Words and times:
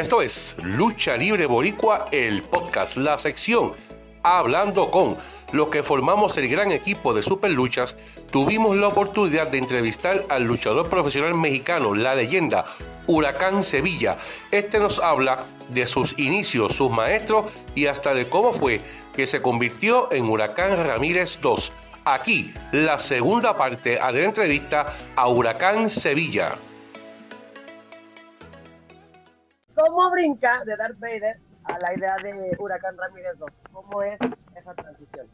Esto 0.00 0.22
es 0.22 0.56
Lucha 0.62 1.14
Libre 1.14 1.44
Boricua, 1.44 2.06
el 2.10 2.40
podcast, 2.40 2.96
la 2.96 3.18
sección 3.18 3.72
Hablando 4.22 4.90
con 4.90 5.18
los 5.52 5.68
que 5.68 5.82
formamos 5.82 6.38
el 6.38 6.48
gran 6.48 6.72
equipo 6.72 7.12
de 7.12 7.22
Super 7.22 7.50
Luchas, 7.50 7.98
tuvimos 8.32 8.78
la 8.78 8.88
oportunidad 8.88 9.48
de 9.48 9.58
entrevistar 9.58 10.24
al 10.30 10.44
luchador 10.44 10.88
profesional 10.88 11.34
mexicano, 11.34 11.94
la 11.94 12.14
leyenda 12.14 12.64
Huracán 13.08 13.62
Sevilla. 13.62 14.16
Este 14.50 14.78
nos 14.78 15.00
habla 15.00 15.44
de 15.68 15.86
sus 15.86 16.18
inicios, 16.18 16.74
sus 16.74 16.90
maestros 16.90 17.48
y 17.74 17.84
hasta 17.84 18.14
de 18.14 18.26
cómo 18.26 18.54
fue 18.54 18.80
que 19.14 19.26
se 19.26 19.42
convirtió 19.42 20.10
en 20.12 20.30
Huracán 20.30 20.82
Ramírez 20.82 21.40
2. 21.42 21.74
Aquí, 22.06 22.54
la 22.72 22.98
segunda 22.98 23.52
parte 23.52 23.98
a 23.98 24.10
la 24.12 24.20
entrevista 24.20 24.94
a 25.14 25.28
Huracán 25.28 25.90
Sevilla. 25.90 26.56
¿Cómo 29.80 30.10
brinca 30.10 30.62
de 30.66 30.76
Darth 30.76 30.98
Vader 31.00 31.38
a 31.64 31.78
la 31.78 31.96
idea 31.96 32.16
de 32.22 32.56
Huracán 32.58 32.96
Ramírez 32.98 33.32
2? 33.38 33.50
¿Cómo 33.72 34.02
es 34.02 34.18
esa 34.54 34.74
transición? 34.74 35.26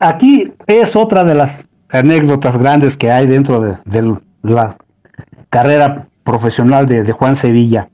Aquí 0.00 0.52
es 0.66 0.96
otra 0.96 1.22
de 1.22 1.34
las 1.34 1.68
anécdotas 1.90 2.58
grandes 2.58 2.96
que 2.96 3.10
hay 3.10 3.26
dentro 3.26 3.60
de, 3.60 4.18
la 4.42 4.76
carrera 5.50 6.08
profesional 6.24 6.86
de, 6.86 7.10
Juan 7.12 7.36
Sevilla. 7.36 7.88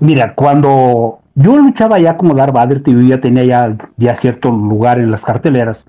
Mira, 0.00 0.34
cuando 0.34 1.20
yo 1.34 1.56
luchaba 1.56 1.98
ya 1.98 2.16
como 2.16 2.34
Darth 2.34 2.54
Vader, 2.54 2.82
yo 2.84 3.00
ya 3.00 3.20
tenía 3.20 3.44
ya, 3.44 3.76
ya 3.96 4.16
cierto 4.16 4.50
lugar 4.50 4.98
en 4.98 5.10
las 5.10 5.22
carteleras, 5.22 5.84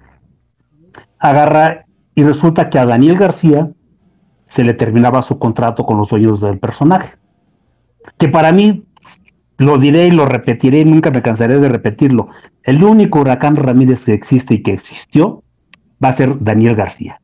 agarra 1.19 1.85
y 2.15 2.23
resulta 2.23 2.69
que 2.69 2.79
a 2.79 2.85
Daniel 2.85 3.17
García 3.17 3.69
se 4.47 4.63
le 4.63 4.73
terminaba 4.73 5.21
su 5.21 5.37
contrato 5.37 5.85
con 5.85 5.97
los 5.97 6.09
dueños 6.09 6.41
del 6.41 6.59
personaje. 6.59 7.13
Que 8.17 8.27
para 8.27 8.51
mí, 8.51 8.85
lo 9.61 9.77
diré 9.77 10.07
y 10.07 10.11
lo 10.11 10.25
repetiré 10.25 10.79
y 10.79 10.85
nunca 10.85 11.11
me 11.11 11.21
cansaré 11.21 11.59
de 11.59 11.69
repetirlo. 11.69 12.29
El 12.63 12.83
único 12.83 13.19
huracán 13.19 13.55
Ramírez 13.55 14.03
que 14.03 14.13
existe 14.13 14.55
y 14.55 14.63
que 14.63 14.73
existió 14.73 15.43
va 16.03 16.09
a 16.09 16.15
ser 16.15 16.35
Daniel 16.39 16.75
García. 16.75 17.21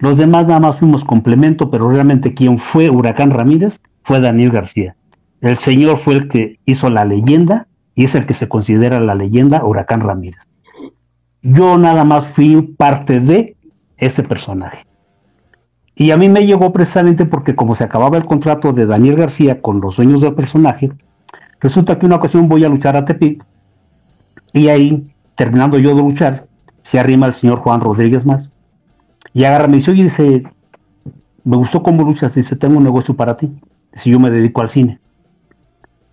Los 0.00 0.18
demás 0.18 0.46
nada 0.46 0.58
más 0.58 0.80
fuimos 0.80 1.04
complemento, 1.04 1.70
pero 1.70 1.88
realmente 1.88 2.34
quien 2.34 2.58
fue 2.58 2.90
huracán 2.90 3.30
Ramírez 3.30 3.78
fue 4.02 4.20
Daniel 4.20 4.50
García. 4.50 4.96
El 5.40 5.58
señor 5.58 6.00
fue 6.00 6.14
el 6.14 6.28
que 6.28 6.58
hizo 6.66 6.90
la 6.90 7.04
leyenda 7.04 7.68
y 7.94 8.04
es 8.04 8.16
el 8.16 8.26
que 8.26 8.34
se 8.34 8.48
considera 8.48 8.98
la 8.98 9.14
leyenda 9.14 9.64
huracán 9.64 10.00
Ramírez. 10.00 10.40
Yo 11.42 11.78
nada 11.78 12.04
más 12.04 12.26
fui 12.34 12.62
parte 12.62 13.20
de 13.20 13.56
ese 13.96 14.24
personaje. 14.24 14.86
Y 15.94 16.10
a 16.10 16.16
mí 16.16 16.28
me 16.28 16.46
llegó 16.46 16.72
precisamente 16.72 17.26
porque 17.26 17.54
como 17.54 17.76
se 17.76 17.84
acababa 17.84 18.16
el 18.16 18.24
contrato 18.24 18.72
de 18.72 18.86
Daniel 18.86 19.14
García 19.14 19.60
con 19.60 19.80
los 19.80 19.96
dueños 19.96 20.20
del 20.20 20.34
personaje, 20.34 20.90
resulta 21.60 21.98
que 21.98 22.06
una 22.06 22.16
ocasión 22.16 22.48
voy 22.48 22.64
a 22.64 22.68
luchar 22.68 22.96
a 22.96 23.04
Tepic 23.04 23.44
y 24.52 24.68
ahí, 24.68 25.06
terminando 25.36 25.78
yo 25.78 25.94
de 25.94 26.02
luchar, 26.02 26.46
se 26.82 26.98
arrima 26.98 27.26
el 27.26 27.34
señor 27.34 27.60
Juan 27.60 27.80
Rodríguez 27.80 28.24
más 28.24 28.50
y 29.32 29.44
agarra 29.44 29.68
dice, 29.68 29.90
oye, 29.90 30.04
dice, 30.04 30.42
me 31.44 31.56
gustó 31.56 31.82
cómo 31.82 32.02
luchas, 32.02 32.34
dice, 32.34 32.56
tengo 32.56 32.78
un 32.78 32.84
negocio 32.84 33.14
para 33.14 33.36
ti, 33.36 33.50
si 33.94 34.10
yo 34.10 34.18
me 34.18 34.30
dedico 34.30 34.60
al 34.60 34.70
cine. 34.70 34.98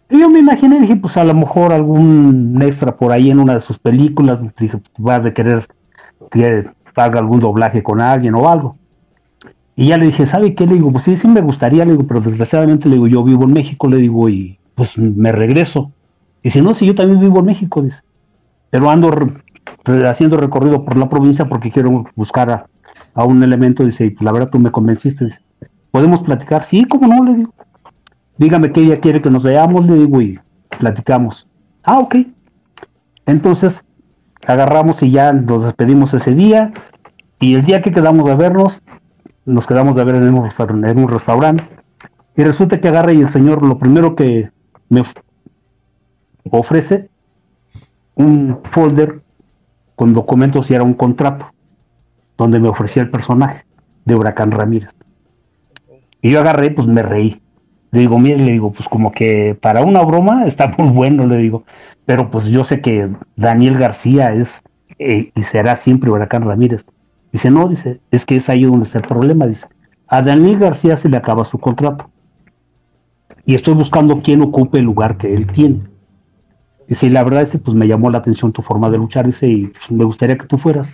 Y 0.09 0.19
yo 0.19 0.29
me 0.29 0.39
imaginé, 0.39 0.79
dije, 0.79 0.95
pues 0.95 1.17
a 1.17 1.23
lo 1.23 1.33
mejor 1.33 1.73
algún 1.73 2.61
extra 2.61 2.95
por 2.95 3.11
ahí 3.11 3.29
en 3.29 3.39
una 3.39 3.55
de 3.55 3.61
sus 3.61 3.77
películas, 3.79 4.39
dije, 4.57 4.79
va 5.05 5.15
a 5.15 5.33
querer 5.33 5.67
que 6.31 6.69
haga 6.95 7.19
algún 7.19 7.39
doblaje 7.39 7.83
con 7.83 8.01
alguien 8.01 8.35
o 8.35 8.47
algo. 8.47 8.77
Y 9.75 9.87
ya 9.87 9.97
le 9.97 10.07
dije, 10.07 10.25
¿sabe 10.25 10.55
qué? 10.55 10.65
Le 10.65 10.75
digo, 10.75 10.91
pues 10.91 11.03
sí, 11.03 11.15
sí 11.17 11.27
me 11.27 11.41
gustaría, 11.41 11.85
le 11.85 11.91
digo, 11.91 12.07
pero 12.07 12.21
desgraciadamente 12.21 12.87
le 12.87 12.95
digo, 12.95 13.07
yo 13.07 13.23
vivo 13.23 13.43
en 13.43 13.53
México, 13.53 13.87
le 13.87 13.97
digo, 13.97 14.29
y 14.29 14.57
pues 14.77 14.95
me 14.95 15.31
regreso. 15.31 15.91
Dice, 16.43 16.61
no, 16.61 16.75
si 16.75 16.85
yo 16.85 16.93
también 16.93 17.19
vivo 17.19 17.39
en 17.39 17.47
México, 17.47 17.81
dice, 17.81 17.97
pero 18.69 18.91
ando 18.91 19.11
haciendo 20.05 20.37
recorrido 20.37 20.85
por 20.85 20.95
la 20.97 21.09
provincia 21.09 21.45
porque 21.45 21.71
quiero 21.71 22.05
buscar 22.15 22.67
a, 23.15 23.25
un 23.25 23.41
elemento, 23.41 23.83
dice, 23.83 24.05
y 24.05 24.11
pues 24.11 24.23
la 24.23 24.31
verdad 24.31 24.49
tú 24.51 24.59
me 24.59 24.69
convenciste, 24.69 25.25
dice, 25.25 25.39
¿podemos 25.89 26.21
platicar? 26.21 26.65
Sí, 26.65 26.85
¿cómo 26.85 27.07
no? 27.07 27.23
Le 27.23 27.37
digo, 27.37 27.53
dígame 28.37 28.71
qué 28.71 28.81
día 28.81 28.99
quiere 28.99 29.19
que 29.19 29.31
nos 29.31 29.41
veamos, 29.41 29.87
le 29.87 29.95
digo, 29.95 30.21
y 30.21 30.39
platicamos. 30.77 31.47
Ah, 31.83 31.97
ok. 31.97 32.17
Entonces, 33.25 33.83
agarramos 34.45 35.01
y 35.01 35.09
ya 35.09 35.33
nos 35.33 35.65
despedimos 35.65 36.13
ese 36.13 36.35
día, 36.35 36.71
y 37.39 37.55
el 37.55 37.65
día 37.65 37.81
que 37.81 37.91
quedamos 37.91 38.29
de 38.29 38.35
vernos, 38.35 38.83
nos 39.43 39.65
quedamos 39.65 39.95
de 39.95 40.03
ver 40.03 40.15
en 40.15 40.35
un, 40.35 40.49
en 40.85 40.99
un 40.99 41.09
restaurante, 41.09 41.67
y 42.35 42.43
resulta 42.43 42.79
que 42.79 42.89
agarra 42.89 43.11
y 43.11 43.21
el 43.21 43.31
señor 43.31 43.65
lo 43.65 43.79
primero 43.79 44.15
que 44.15 44.51
me 44.89 45.03
ofrece 46.51 47.09
un 48.15 48.59
folder 48.71 49.21
con 49.95 50.13
documentos 50.13 50.69
y 50.69 50.73
era 50.73 50.83
un 50.83 50.93
contrato 50.93 51.51
donde 52.37 52.59
me 52.59 52.69
ofrecía 52.69 53.01
el 53.01 53.09
personaje 53.09 53.65
de 54.05 54.15
Huracán 54.15 54.51
Ramírez. 54.51 54.89
Y 56.21 56.31
yo 56.31 56.39
agarré, 56.39 56.71
pues 56.71 56.87
me 56.87 57.01
reí. 57.01 57.41
Le 57.91 58.01
digo, 58.01 58.19
mire, 58.19 58.37
le 58.37 58.51
digo, 58.51 58.71
pues 58.71 58.87
como 58.89 59.11
que 59.11 59.57
para 59.59 59.81
una 59.81 60.01
broma 60.03 60.45
está 60.45 60.67
muy 60.77 60.89
bueno, 60.89 61.25
le 61.25 61.37
digo, 61.37 61.63
pero 62.05 62.29
pues 62.29 62.45
yo 62.45 62.65
sé 62.65 62.81
que 62.81 63.09
Daniel 63.35 63.77
García 63.77 64.33
es 64.33 64.49
eh, 64.99 65.31
y 65.35 65.43
será 65.43 65.75
siempre 65.75 66.11
Huracán 66.11 66.43
Ramírez. 66.43 66.85
Dice, 67.31 67.51
no, 67.51 67.67
dice, 67.67 67.99
es 68.11 68.25
que 68.25 68.37
es 68.37 68.49
ahí 68.49 68.63
donde 68.63 68.85
está 68.85 68.99
el 68.99 69.07
problema, 69.07 69.45
dice. 69.45 69.67
A 70.07 70.21
Daniel 70.21 70.59
García 70.59 70.97
se 70.97 71.09
le 71.09 71.17
acaba 71.17 71.45
su 71.45 71.57
contrato. 71.59 72.09
Y 73.47 73.55
estoy 73.55 73.75
buscando 73.75 74.21
quién 74.21 74.41
ocupe 74.41 74.77
el 74.77 74.83
lugar 74.83 75.17
que 75.17 75.33
él 75.33 75.47
tiene. 75.47 75.79
Dice, 76.85 77.05
y 77.05 77.09
la 77.09 77.23
verdad 77.23 77.43
es 77.43 77.57
pues 77.61 77.77
me 77.77 77.87
llamó 77.87 78.09
la 78.09 78.17
atención 78.17 78.51
tu 78.51 78.61
forma 78.61 78.89
de 78.89 78.97
luchar, 78.97 79.25
dice, 79.25 79.47
y 79.47 79.67
pues, 79.67 79.89
me 79.89 80.03
gustaría 80.03 80.37
que 80.37 80.47
tú 80.47 80.57
fueras. 80.57 80.85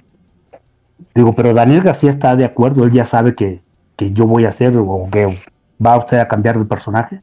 Digo, 1.16 1.34
pero 1.34 1.52
Daniel 1.56 1.82
García 1.82 2.12
está 2.12 2.36
de 2.36 2.46
acuerdo, 2.46 2.84
él 2.84 2.92
ya 2.92 3.06
sabe 3.06 3.34
que, 3.34 3.64
que 3.98 4.14
yo 4.14 4.28
voy 4.28 4.46
a 4.46 4.50
hacer 4.50 4.78
o 4.78 5.10
que 5.12 5.36
va 5.84 5.98
usted 5.98 6.20
a 6.20 6.28
cambiar 6.28 6.60
de 6.60 6.66
personaje. 6.66 7.22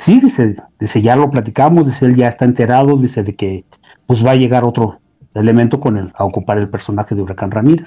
Sí, 0.00 0.18
dice, 0.18 0.56
dice, 0.80 1.00
ya 1.00 1.14
lo 1.14 1.30
platicamos, 1.30 1.86
dice, 1.86 2.06
él 2.06 2.16
ya 2.16 2.26
está 2.26 2.44
enterado, 2.44 2.96
dice, 2.96 3.22
de 3.22 3.36
que 3.36 3.64
pues 4.06 4.26
va 4.26 4.32
a 4.32 4.36
llegar 4.36 4.64
otro 4.64 4.98
elemento 5.34 5.78
con 5.78 5.96
él 5.96 6.12
a 6.16 6.24
ocupar 6.24 6.58
el 6.58 6.68
personaje 6.68 7.14
de 7.14 7.22
Huracán 7.22 7.52
Ramírez. 7.52 7.86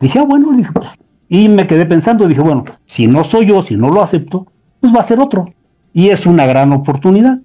Dije, 0.00 0.18
ah, 0.18 0.26
bueno, 0.28 0.52
dije, 0.52 0.70
pues, 0.70 0.88
y 1.30 1.48
me 1.48 1.66
quedé 1.66 1.86
pensando, 1.86 2.28
dije, 2.28 2.42
bueno, 2.42 2.66
si 2.84 3.06
no 3.06 3.24
soy 3.24 3.46
yo, 3.46 3.62
si 3.62 3.76
no 3.76 3.88
lo 3.88 4.02
acepto, 4.02 4.46
pues 4.80 4.94
va 4.94 5.00
a 5.00 5.06
ser 5.06 5.20
otro. 5.20 5.52
Y 5.92 6.10
es 6.10 6.26
una 6.26 6.46
gran 6.46 6.72
oportunidad, 6.72 7.38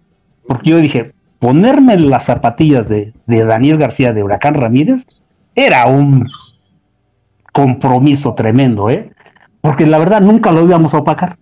porque 0.48 0.72
yo 0.72 0.78
dije, 0.78 1.14
ponerme 1.40 1.98
las 1.98 2.26
zapatillas 2.26 2.88
de, 2.88 3.14
Daniel 3.28 3.78
García 3.78 4.14
de 4.14 4.24
Huracán 4.24 4.56
Ramírez 4.56 5.06
era 5.56 5.86
un 5.88 6.28
compromiso 7.54 8.34
tremendo, 8.34 8.90
¿eh? 8.90 9.12
Porque 9.62 9.86
la 9.86 9.98
verdad 9.98 10.22
nunca 10.22 10.52
lo 10.52 10.64
íbamos 10.64 10.94
a 10.94 11.00
opacar. 11.00 11.38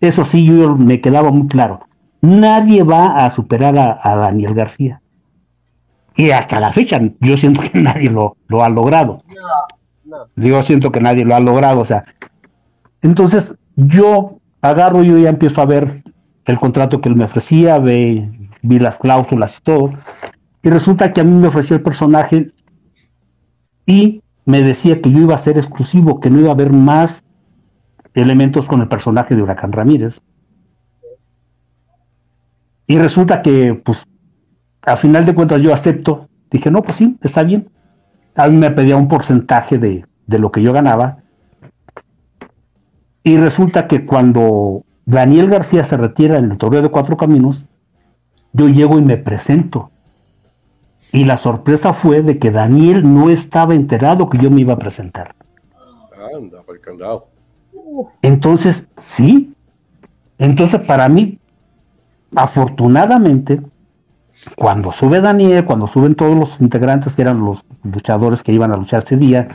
Eso 0.00 0.24
sí, 0.24 0.44
yo 0.44 0.76
me 0.76 1.00
quedaba 1.00 1.30
muy 1.30 1.48
claro. 1.48 1.80
Nadie 2.20 2.82
va 2.82 3.24
a 3.24 3.34
superar 3.34 3.76
a, 3.78 4.16
Daniel 4.16 4.54
García. 4.54 5.00
Y 6.16 6.30
hasta 6.30 6.60
la 6.60 6.72
fecha, 6.72 7.00
yo 7.20 7.36
siento 7.36 7.60
que 7.60 7.78
nadie 7.78 8.10
lo, 8.10 8.36
lo 8.48 8.62
ha 8.62 8.68
logrado. 8.68 9.22
Yo 10.36 10.62
siento 10.62 10.92
que 10.92 11.00
nadie 11.00 11.24
lo 11.24 11.34
ha 11.34 11.40
logrado, 11.40 11.80
o 11.80 11.84
sea. 11.84 12.04
Entonces, 13.02 13.54
yo 13.76 14.38
agarro, 14.60 15.02
yo 15.02 15.18
ya 15.18 15.30
empiezo 15.30 15.60
a 15.60 15.66
ver 15.66 16.02
el 16.44 16.58
contrato 16.58 17.00
que 17.00 17.08
él 17.08 17.16
me 17.16 17.24
ofrecía, 17.24 17.78
ve, 17.78 18.30
vi 18.62 18.78
las 18.78 18.98
cláusulas 18.98 19.56
y 19.58 19.62
todo. 19.62 19.90
Y 20.62 20.70
resulta 20.70 21.12
que 21.12 21.20
a 21.20 21.24
mí 21.24 21.32
me 21.32 21.48
ofreció 21.48 21.76
el 21.76 21.82
personaje 21.82 22.52
y 23.86 24.22
me 24.44 24.62
decía 24.62 25.00
que 25.00 25.10
yo 25.10 25.20
iba 25.20 25.34
a 25.34 25.38
ser 25.38 25.58
exclusivo, 25.58 26.20
que 26.20 26.30
no 26.30 26.40
iba 26.40 26.50
a 26.50 26.54
haber 26.54 26.72
más 26.72 27.22
elementos 28.14 28.66
con 28.66 28.80
el 28.80 28.88
personaje 28.88 29.34
de 29.34 29.42
Huracán 29.42 29.72
Ramírez. 29.72 30.20
Y 32.86 32.98
resulta 32.98 33.42
que, 33.42 33.74
pues, 33.74 34.06
a 34.82 34.96
final 34.96 35.26
de 35.26 35.34
cuentas 35.34 35.60
yo 35.60 35.74
acepto. 35.74 36.28
Dije, 36.50 36.70
no, 36.70 36.82
pues 36.82 36.96
sí, 36.96 37.16
está 37.22 37.42
bien. 37.42 37.68
A 38.36 38.48
mí 38.48 38.56
me 38.56 38.70
pedía 38.70 38.96
un 38.96 39.08
porcentaje 39.08 39.78
de, 39.78 40.04
de 40.26 40.38
lo 40.38 40.52
que 40.52 40.62
yo 40.62 40.72
ganaba. 40.72 41.18
Y 43.26 43.38
resulta 43.38 43.88
que 43.88 44.06
cuando 44.06 44.84
Daniel 45.04 45.50
García 45.50 45.84
se 45.84 45.96
retira 45.96 46.36
en 46.36 46.52
el 46.52 46.58
torneo 46.58 46.80
de 46.80 46.90
Cuatro 46.90 47.16
Caminos, 47.16 47.64
yo 48.52 48.68
llego 48.68 49.00
y 49.00 49.02
me 49.02 49.16
presento. 49.16 49.90
Y 51.10 51.24
la 51.24 51.36
sorpresa 51.36 51.92
fue 51.92 52.22
de 52.22 52.38
que 52.38 52.52
Daniel 52.52 53.02
no 53.02 53.28
estaba 53.28 53.74
enterado 53.74 54.30
que 54.30 54.38
yo 54.38 54.48
me 54.48 54.60
iba 54.60 54.74
a 54.74 54.78
presentar. 54.78 55.34
Anda, 56.36 56.62
Entonces, 58.22 58.86
sí. 59.00 59.52
Entonces, 60.38 60.86
para 60.86 61.08
mí, 61.08 61.40
afortunadamente, 62.36 63.60
cuando 64.54 64.92
sube 64.92 65.20
Daniel, 65.20 65.64
cuando 65.64 65.88
suben 65.88 66.14
todos 66.14 66.38
los 66.38 66.60
integrantes 66.60 67.16
que 67.16 67.22
eran 67.22 67.44
los 67.44 67.58
luchadores 67.82 68.44
que 68.44 68.52
iban 68.52 68.70
a 68.70 68.76
luchar 68.76 69.02
ese 69.02 69.16
día, 69.16 69.48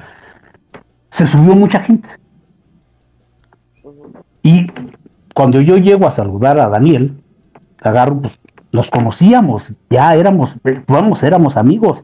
se 1.12 1.26
subió 1.26 1.56
mucha 1.56 1.80
gente. 1.80 2.21
Y 4.44 4.68
cuando 5.34 5.62
yo 5.62 5.78
llego 5.78 6.08
a 6.08 6.16
saludar 6.16 6.60
a 6.60 6.70
Daniel, 6.70 7.22
agarro, 7.82 8.22
pues 8.22 8.40
nos 8.72 8.90
conocíamos, 8.90 9.74
ya 9.90 10.16
éramos, 10.16 10.56
vamos, 10.88 11.22
éramos 11.24 11.58
amigos, 11.58 12.02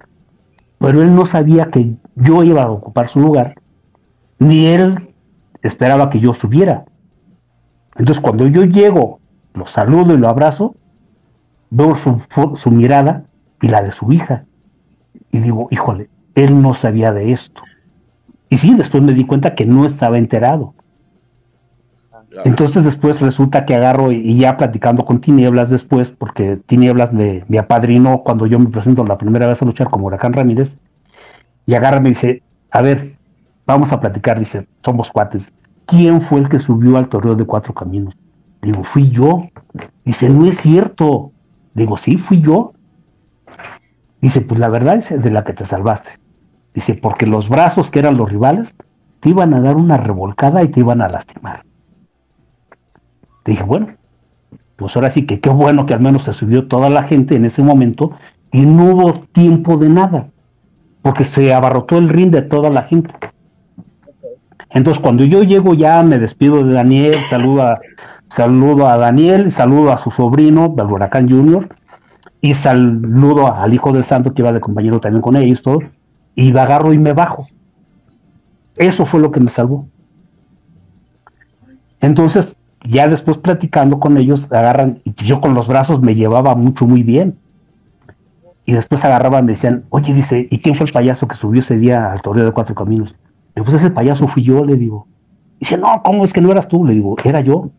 pero 0.80 1.02
él 1.02 1.16
no 1.16 1.26
sabía 1.26 1.68
que 1.68 1.96
yo 2.16 2.44
iba 2.44 2.64
a 2.64 2.72
ocupar 2.72 3.10
su 3.10 3.20
lugar, 3.20 3.56
ni 4.40 4.68
él 4.68 5.14
esperaba 5.62 6.10
que 6.10 6.20
yo 6.20 6.34
subiera. 6.34 6.86
Entonces 7.96 8.22
cuando 8.22 8.48
yo 8.48 8.64
llego, 8.64 9.20
lo 9.54 9.66
saludo 9.68 10.14
y 10.14 10.18
lo 10.18 10.30
abrazo, 10.30 10.76
veo 11.70 11.98
su, 12.04 12.22
su 12.58 12.72
mirada 12.72 13.24
y 13.62 13.68
la 13.68 13.82
de 13.82 13.92
su 13.92 14.12
hija. 14.12 14.46
Y 15.32 15.40
digo, 15.40 15.68
híjole, 15.72 16.10
él 16.36 16.62
no 16.62 16.76
sabía 16.76 17.12
de 17.14 17.32
esto. 17.32 17.62
Y 18.50 18.58
sí, 18.58 18.76
después 18.76 19.04
me 19.04 19.14
di 19.14 19.26
cuenta 19.26 19.56
que 19.56 19.66
no 19.66 19.86
estaba 19.86 20.18
enterado. 20.18 20.74
Entonces 22.44 22.84
después 22.84 23.20
resulta 23.20 23.66
que 23.66 23.76
agarro 23.76 24.12
y, 24.12 24.38
ya 24.38 24.58
platicando 24.58 25.06
con 25.06 25.22
Tinieblas 25.22 25.70
después, 25.70 26.10
porque 26.10 26.58
Tinieblas 26.66 27.14
me, 27.14 27.44
me, 27.48 27.60
apadrinó 27.60 28.24
cuando 28.24 28.46
yo 28.46 28.60
me 28.60 28.70
presento 28.70 29.04
la 29.06 29.18
primera 29.18 29.48
vez 29.48 29.62
a 29.62 29.66
luchar 29.66 29.90
como 29.90 30.08
Huracán 30.08 30.34
Ramírez, 30.34 30.78
y 31.66 31.74
agarra 31.76 31.98
y 31.98 32.02
me 32.02 32.10
dice, 32.10 32.44
a 32.72 32.82
ver, 32.82 33.18
vamos 33.66 33.92
a 33.92 34.00
platicar, 34.00 34.40
dice, 34.40 34.68
somos 34.84 35.10
cuates. 35.12 35.52
¿Quién 35.86 36.22
fue 36.22 36.40
el 36.40 36.50
que 36.50 36.60
subió 36.60 36.98
al 36.98 37.10
torneo 37.10 37.36
de 37.36 37.46
cuatro 37.46 37.74
caminos? 37.74 38.16
Digo, 38.62 38.84
fui 38.84 39.10
yo. 39.10 39.48
Dice, 40.04 40.30
no 40.30 40.46
es 40.46 40.58
cierto. 40.58 41.32
Digo, 41.74 41.98
sí, 41.98 42.18
fui 42.18 42.42
yo. 42.42 42.74
Dice, 44.22 44.42
pues 44.42 44.60
la 44.60 44.70
verdad 44.70 44.96
es 44.96 45.22
de 45.22 45.30
la 45.30 45.44
que 45.44 45.54
te 45.54 45.66
salvaste. 45.66 46.10
Dice, 46.74 46.96
porque 46.96 47.26
los 47.26 47.50
brazos 47.50 47.90
que 47.90 48.00
eran 48.00 48.18
los 48.18 48.30
rivales 48.30 48.74
te 49.20 49.30
iban 49.30 49.54
a 49.54 49.62
dar 49.62 49.76
una 49.76 49.98
revolcada 49.98 50.64
y 50.64 50.70
te 50.70 50.80
iban 50.80 51.02
a 51.02 51.10
lastimar. 51.10 51.64
Dije, 53.48 53.64
bueno, 53.64 53.88
pues 54.76 54.94
ahora 54.96 55.10
sí 55.10 55.26
que 55.26 55.40
qué 55.40 55.50
bueno 55.50 55.86
que 55.86 55.94
al 55.94 56.02
menos 56.02 56.26
se 56.26 56.34
subió 56.34 56.68
toda 56.68 56.90
la 56.90 57.04
gente 57.04 57.36
en 57.36 57.46
ese 57.46 57.64
momento 57.64 58.12
y 58.52 58.62
no 58.62 58.92
hubo 58.92 59.14
tiempo 59.32 59.78
de 59.78 59.88
nada, 59.88 60.28
porque 61.02 61.24
se 61.24 61.54
abarrotó 61.54 61.98
el 61.98 62.10
ring 62.10 62.30
de 62.30 62.42
toda 62.42 62.70
la 62.70 62.84
gente. 62.84 63.14
Entonces 64.72 65.02
cuando 65.02 65.24
yo 65.24 65.44
llego 65.44 65.74
ya 65.74 66.04
me 66.04 66.20
despido 66.20 66.62
de 66.64 66.74
Daniel, 66.74 67.16
saludo 67.30 67.64
a, 67.64 67.80
saludo 68.36 68.88
a 68.88 68.98
Daniel, 68.98 69.54
saludo 69.54 69.94
a 69.94 69.98
su 69.98 70.12
sobrino, 70.12 70.68
del 70.76 70.88
Huracán 70.88 71.30
Junior, 71.30 71.70
y 72.42 72.54
saludo 72.54 73.56
al 73.56 73.74
hijo 73.74 73.94
del 73.94 74.04
santo 74.04 74.34
que 74.34 74.42
iba 74.42 74.52
de 74.52 74.60
compañero 74.60 75.00
también 75.00 75.22
con 75.22 75.38
ellos, 75.38 75.62
todo, 75.62 75.80
y 76.36 76.52
me 76.52 76.60
agarro 76.60 76.92
y 76.92 76.98
me 76.98 77.14
bajo. 77.14 77.48
Eso 78.76 79.06
fue 79.06 79.22
lo 79.22 79.32
que 79.32 79.40
me 79.40 79.50
salvó. 79.50 79.88
Entonces, 82.02 82.57
ya 82.88 83.08
después 83.08 83.38
platicando 83.38 84.00
con 84.00 84.18
ellos, 84.18 84.48
agarran, 84.52 85.00
y 85.04 85.14
yo 85.24 85.42
con 85.42 85.54
los 85.54 85.68
brazos 85.68 86.02
me 86.02 86.16
llevaba 86.16 86.56
mucho, 86.56 86.86
muy 86.86 87.04
bien. 87.04 87.38
Y 88.66 88.74
después 88.74 89.04
agarraban, 89.04 89.46
me 89.46 89.54
decían, 89.54 89.86
oye, 89.90 90.14
dice, 90.14 90.48
¿y 90.50 90.60
quién 90.60 90.76
fue 90.76 90.88
el 90.88 90.92
payaso 90.92 91.28
que 91.28 91.36
subió 91.36 91.62
ese 91.62 91.78
día 91.78 92.12
al 92.12 92.22
torneo 92.22 92.46
de 92.46 92.52
cuatro 92.52 92.76
caminos? 92.76 93.16
Le 93.56 93.64
pues 93.64 93.76
ese 93.78 93.90
payaso 93.90 94.28
fui 94.28 94.44
yo, 94.44 94.66
le 94.66 94.76
digo. 94.76 95.08
Dice, 95.60 95.78
no, 95.78 96.02
¿cómo 96.04 96.26
es 96.26 96.34
que 96.34 96.42
no 96.42 96.52
eras 96.52 96.68
tú? 96.68 96.86
Le 96.86 96.94
digo, 96.94 97.16
era 97.24 97.42
yo. 97.42 97.72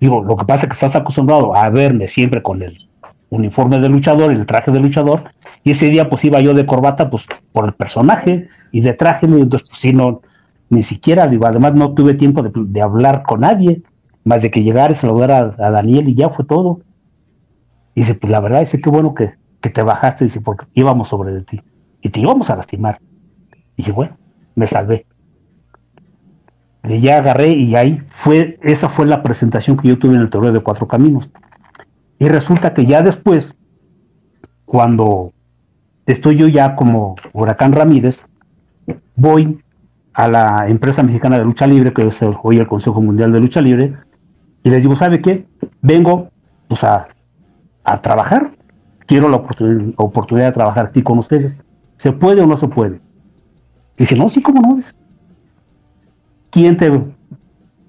Digo, 0.00 0.22
lo 0.22 0.36
que 0.36 0.44
pasa 0.44 0.62
es 0.62 0.68
que 0.68 0.74
estás 0.74 0.96
acostumbrado 0.96 1.54
a 1.54 1.68
verme 1.70 2.08
siempre 2.08 2.42
con 2.42 2.62
el 2.62 2.88
uniforme 3.30 3.78
de 3.78 3.88
luchador 3.88 4.32
y 4.32 4.36
el 4.36 4.46
traje 4.46 4.70
de 4.70 4.80
luchador, 4.80 5.24
y 5.64 5.72
ese 5.72 5.88
día 5.88 6.10
pues 6.10 6.24
iba 6.24 6.40
yo 6.40 6.54
de 6.54 6.66
corbata 6.66 7.08
pues 7.08 7.24
por 7.52 7.64
el 7.64 7.72
personaje 7.72 8.48
y 8.72 8.80
de 8.80 8.92
traje, 8.92 9.26
y 9.26 9.40
entonces 9.40 9.68
pues 9.68 9.80
sí, 9.80 9.92
no, 9.92 10.20
ni 10.68 10.82
siquiera, 10.82 11.26
digo, 11.26 11.46
además 11.46 11.74
no 11.74 11.92
tuve 11.92 12.14
tiempo 12.14 12.42
de 12.42 12.82
hablar 12.82 13.22
con 13.22 13.40
nadie, 13.40 13.82
más 14.24 14.42
de 14.42 14.50
que 14.50 14.62
llegar 14.62 14.90
y 14.90 14.94
saludar 14.94 15.30
a, 15.30 15.70
Daniel 15.70 16.08
y 16.08 16.14
ya 16.14 16.30
fue 16.30 16.44
todo. 16.44 16.80
Y 17.94 18.00
dice, 18.00 18.14
pues 18.14 18.30
la 18.30 18.40
verdad 18.40 18.66
que 18.68 18.80
qué 18.80 18.90
bueno 18.90 19.14
que, 19.14 19.34
te 19.60 19.82
bajaste, 19.82 20.24
dice, 20.24 20.40
porque 20.40 20.66
íbamos 20.74 21.08
sobre 21.08 21.32
de 21.32 21.42
ti 21.42 21.62
y 22.00 22.08
te 22.08 22.20
íbamos 22.20 22.50
a 22.50 22.56
lastimar. 22.56 23.00
Y 23.76 23.82
dije, 23.82 23.92
bueno, 23.92 24.16
me 24.54 24.66
salvé. 24.66 25.06
Y 26.84 27.00
ya 27.00 27.18
agarré 27.18 27.50
y 27.52 27.76
ahí 27.76 28.02
fue, 28.10 28.58
esa 28.62 28.88
fue 28.88 29.06
la 29.06 29.22
presentación 29.22 29.76
que 29.76 29.88
yo 29.88 29.98
tuve 29.98 30.14
en 30.14 30.22
el 30.22 30.30
torneo 30.30 30.52
de 30.52 30.60
Cuatro 30.60 30.88
Caminos. 30.88 31.30
Y 32.18 32.28
resulta 32.28 32.74
que 32.74 32.86
ya 32.86 33.02
después, 33.02 33.54
cuando 34.64 35.32
estoy 36.06 36.36
yo 36.36 36.48
ya 36.48 36.74
como 36.74 37.14
Huracán 37.32 37.72
Ramírez, 37.72 38.20
voy 39.14 39.62
a 40.14 40.28
la 40.28 40.68
empresa 40.68 41.02
mexicana 41.02 41.38
de 41.38 41.44
lucha 41.44 41.66
libre, 41.66 41.92
que 41.92 42.06
es 42.06 42.16
hoy 42.42 42.58
el 42.58 42.66
Consejo 42.66 43.00
Mundial 43.00 43.32
de 43.32 43.40
Lucha 43.40 43.60
Libre, 43.60 43.94
y 44.64 44.70
les 44.70 44.82
digo, 44.82 44.96
¿sabe 44.96 45.20
qué? 45.20 45.46
Vengo 45.80 46.28
pues 46.68 46.84
a, 46.84 47.08
trabajar. 48.00 48.52
Quiero 49.06 49.28
la 49.28 49.36
oportunidad, 49.96 50.46
de 50.46 50.52
trabajar 50.52 50.86
aquí 50.86 51.02
con 51.02 51.18
ustedes. 51.18 51.56
¿Se 51.96 52.12
puede 52.12 52.42
o 52.42 52.46
no 52.46 52.56
se 52.56 52.68
puede? 52.68 53.00
dice, 53.98 54.16
no, 54.16 54.28
sí, 54.30 54.42
¿cómo 54.42 54.60
no? 54.60 54.82
¿Quién 56.50 56.76
te 56.76 56.90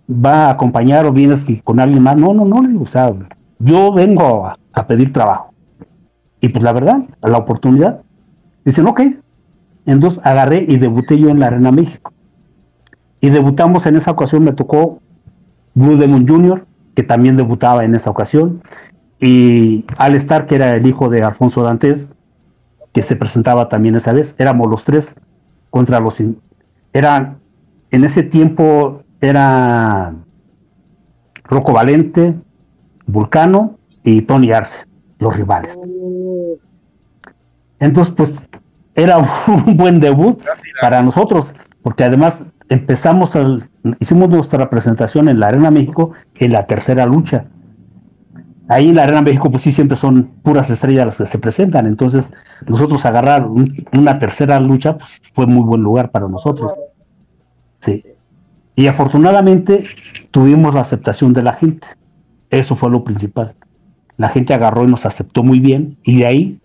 va 0.08 0.48
a 0.48 0.52
acompañar 0.52 1.06
o 1.06 1.12
vienes 1.12 1.40
con 1.64 1.80
alguien 1.80 2.04
más? 2.04 2.18
No, 2.18 2.34
no, 2.34 2.46
no, 2.46 2.62
le 2.62 2.78
o 2.78 2.88
sea, 2.88 3.14
yo 3.60 3.94
vengo 3.94 4.48
a, 4.48 4.88
pedir 4.88 5.14
trabajo. 5.14 5.54
Y 6.42 6.50
pues 6.50 6.64
la 6.64 6.74
verdad, 6.74 7.04
la 7.22 7.38
oportunidad, 7.38 8.02
dicen, 8.66 8.88
ok. 8.88 9.02
Entonces 9.86 10.20
agarré 10.24 10.66
y 10.68 10.78
debuté 10.78 11.18
yo 11.18 11.30
en 11.30 11.40
la 11.40 11.48
Arena 11.48 11.72
México. 11.72 12.12
Y 13.22 13.30
debutamos 13.30 13.86
en 13.86 13.96
esa 13.96 14.12
ocasión, 14.12 14.44
me 14.44 14.52
tocó 14.52 15.00
Blue 15.74 15.98
Demon 15.98 16.28
Jr., 16.28 16.66
que 16.96 17.04
también 17.04 17.38
debutaba 17.38 17.84
en 17.84 17.96
esa 17.96 18.10
ocasión, 18.10 18.62
y 19.20 19.86
Al 19.98 20.16
Star, 20.16 20.48
que 20.48 20.56
era 20.56 20.76
el 20.76 20.86
hijo 20.86 21.10
de 21.10 21.24
Alfonso 21.24 21.64
Dantes, 21.64 22.08
que 22.92 23.02
se 23.02 23.16
presentaba 23.16 23.70
también 23.70 23.96
esa 23.96 24.14
vez. 24.14 24.36
Éramos 24.38 24.70
los 24.70 24.84
tres 24.84 25.08
contra 25.70 26.00
los... 26.00 26.18
Eran, 26.92 27.40
en 27.92 28.04
ese 28.04 28.24
tiempo 28.24 29.02
era 29.22 30.14
Rocco 31.46 31.74
Valente, 31.74 32.36
Vulcano 33.06 33.78
y 34.04 34.22
Tony 34.24 34.52
Arce, 34.52 34.76
los 35.20 35.36
rivales. 35.36 35.78
Entonces, 37.80 38.14
pues 38.16 38.34
era 38.96 39.18
un 39.48 39.78
buen 39.78 40.00
debut 40.00 40.42
para 40.82 41.02
nosotros, 41.02 41.48
porque 41.82 42.04
además 42.04 42.36
empezamos 42.70 43.36
al, 43.36 43.70
hicimos 44.00 44.30
nuestra 44.30 44.70
presentación 44.70 45.30
en 45.30 45.40
la 45.40 45.48
Arena 45.48 45.72
México 45.72 46.12
en 46.46 46.52
la 46.52 46.66
tercera 46.68 47.06
lucha. 47.06 47.46
Ahí 48.70 48.90
en 48.90 48.96
la 48.96 49.04
Arena 49.04 49.22
México, 49.22 49.52
pues 49.52 49.64
sí, 49.64 49.74
siempre 49.74 49.98
son 49.98 50.32
puras 50.42 50.70
estrellas 50.70 51.06
las 51.06 51.18
que 51.18 51.26
se 51.26 51.38
presentan. 51.38 51.86
Entonces, 51.86 52.26
nosotros 52.68 53.06
agarrar 53.06 53.48
una 53.94 54.20
tercera 54.20 54.60
lucha, 54.60 54.98
pues 54.98 55.22
fue 55.34 55.48
muy 55.48 55.64
buen 55.64 55.82
lugar 55.82 56.12
para 56.12 56.28
nosotros. 56.28 56.72
Sí. 57.82 58.04
Y 58.76 58.88
afortunadamente 58.88 59.86
tuvimos 60.32 60.74
la 60.74 60.82
aceptación 60.82 61.34
de 61.34 61.44
la 61.44 61.54
gente. 61.54 61.86
Eso 62.50 62.76
fue 62.76 62.90
lo 62.90 63.04
principal. 63.04 63.54
La 64.18 64.30
gente 64.30 64.54
agarró 64.54 64.84
y 64.84 64.88
nos 64.88 65.06
aceptó 65.06 65.44
muy 65.44 65.60
bien. 65.60 65.98
Y 66.04 66.20
de 66.20 66.26
ahí 66.26 66.60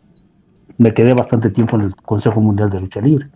me 0.76 0.94
quedé 0.94 1.14
bastante 1.14 1.50
tiempo 1.50 1.76
en 1.76 1.82
el 1.82 1.96
Consejo 1.96 2.40
Mundial 2.40 2.70
de 2.70 2.80
Lucha 2.80 3.00
Libre. 3.00 3.26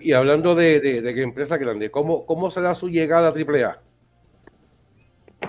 Y, 0.00 0.12
hablando 0.12 0.54
de, 0.54 0.80
de, 0.80 1.22
empresa 1.22 1.58
grande, 1.58 1.90
¿cómo, 1.90 2.24
¿cómo 2.24 2.50
será 2.50 2.74
su 2.74 2.88
llegada 2.88 3.28
a 3.28 3.32
AAA? 3.32 3.78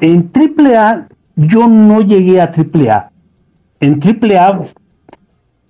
En 0.01 0.29
AAA 0.33 1.07
yo 1.37 1.67
no 1.67 2.01
llegué 2.01 2.41
a 2.41 2.51
AAA. 2.51 3.11
En 3.79 4.01
AAA 4.01 4.65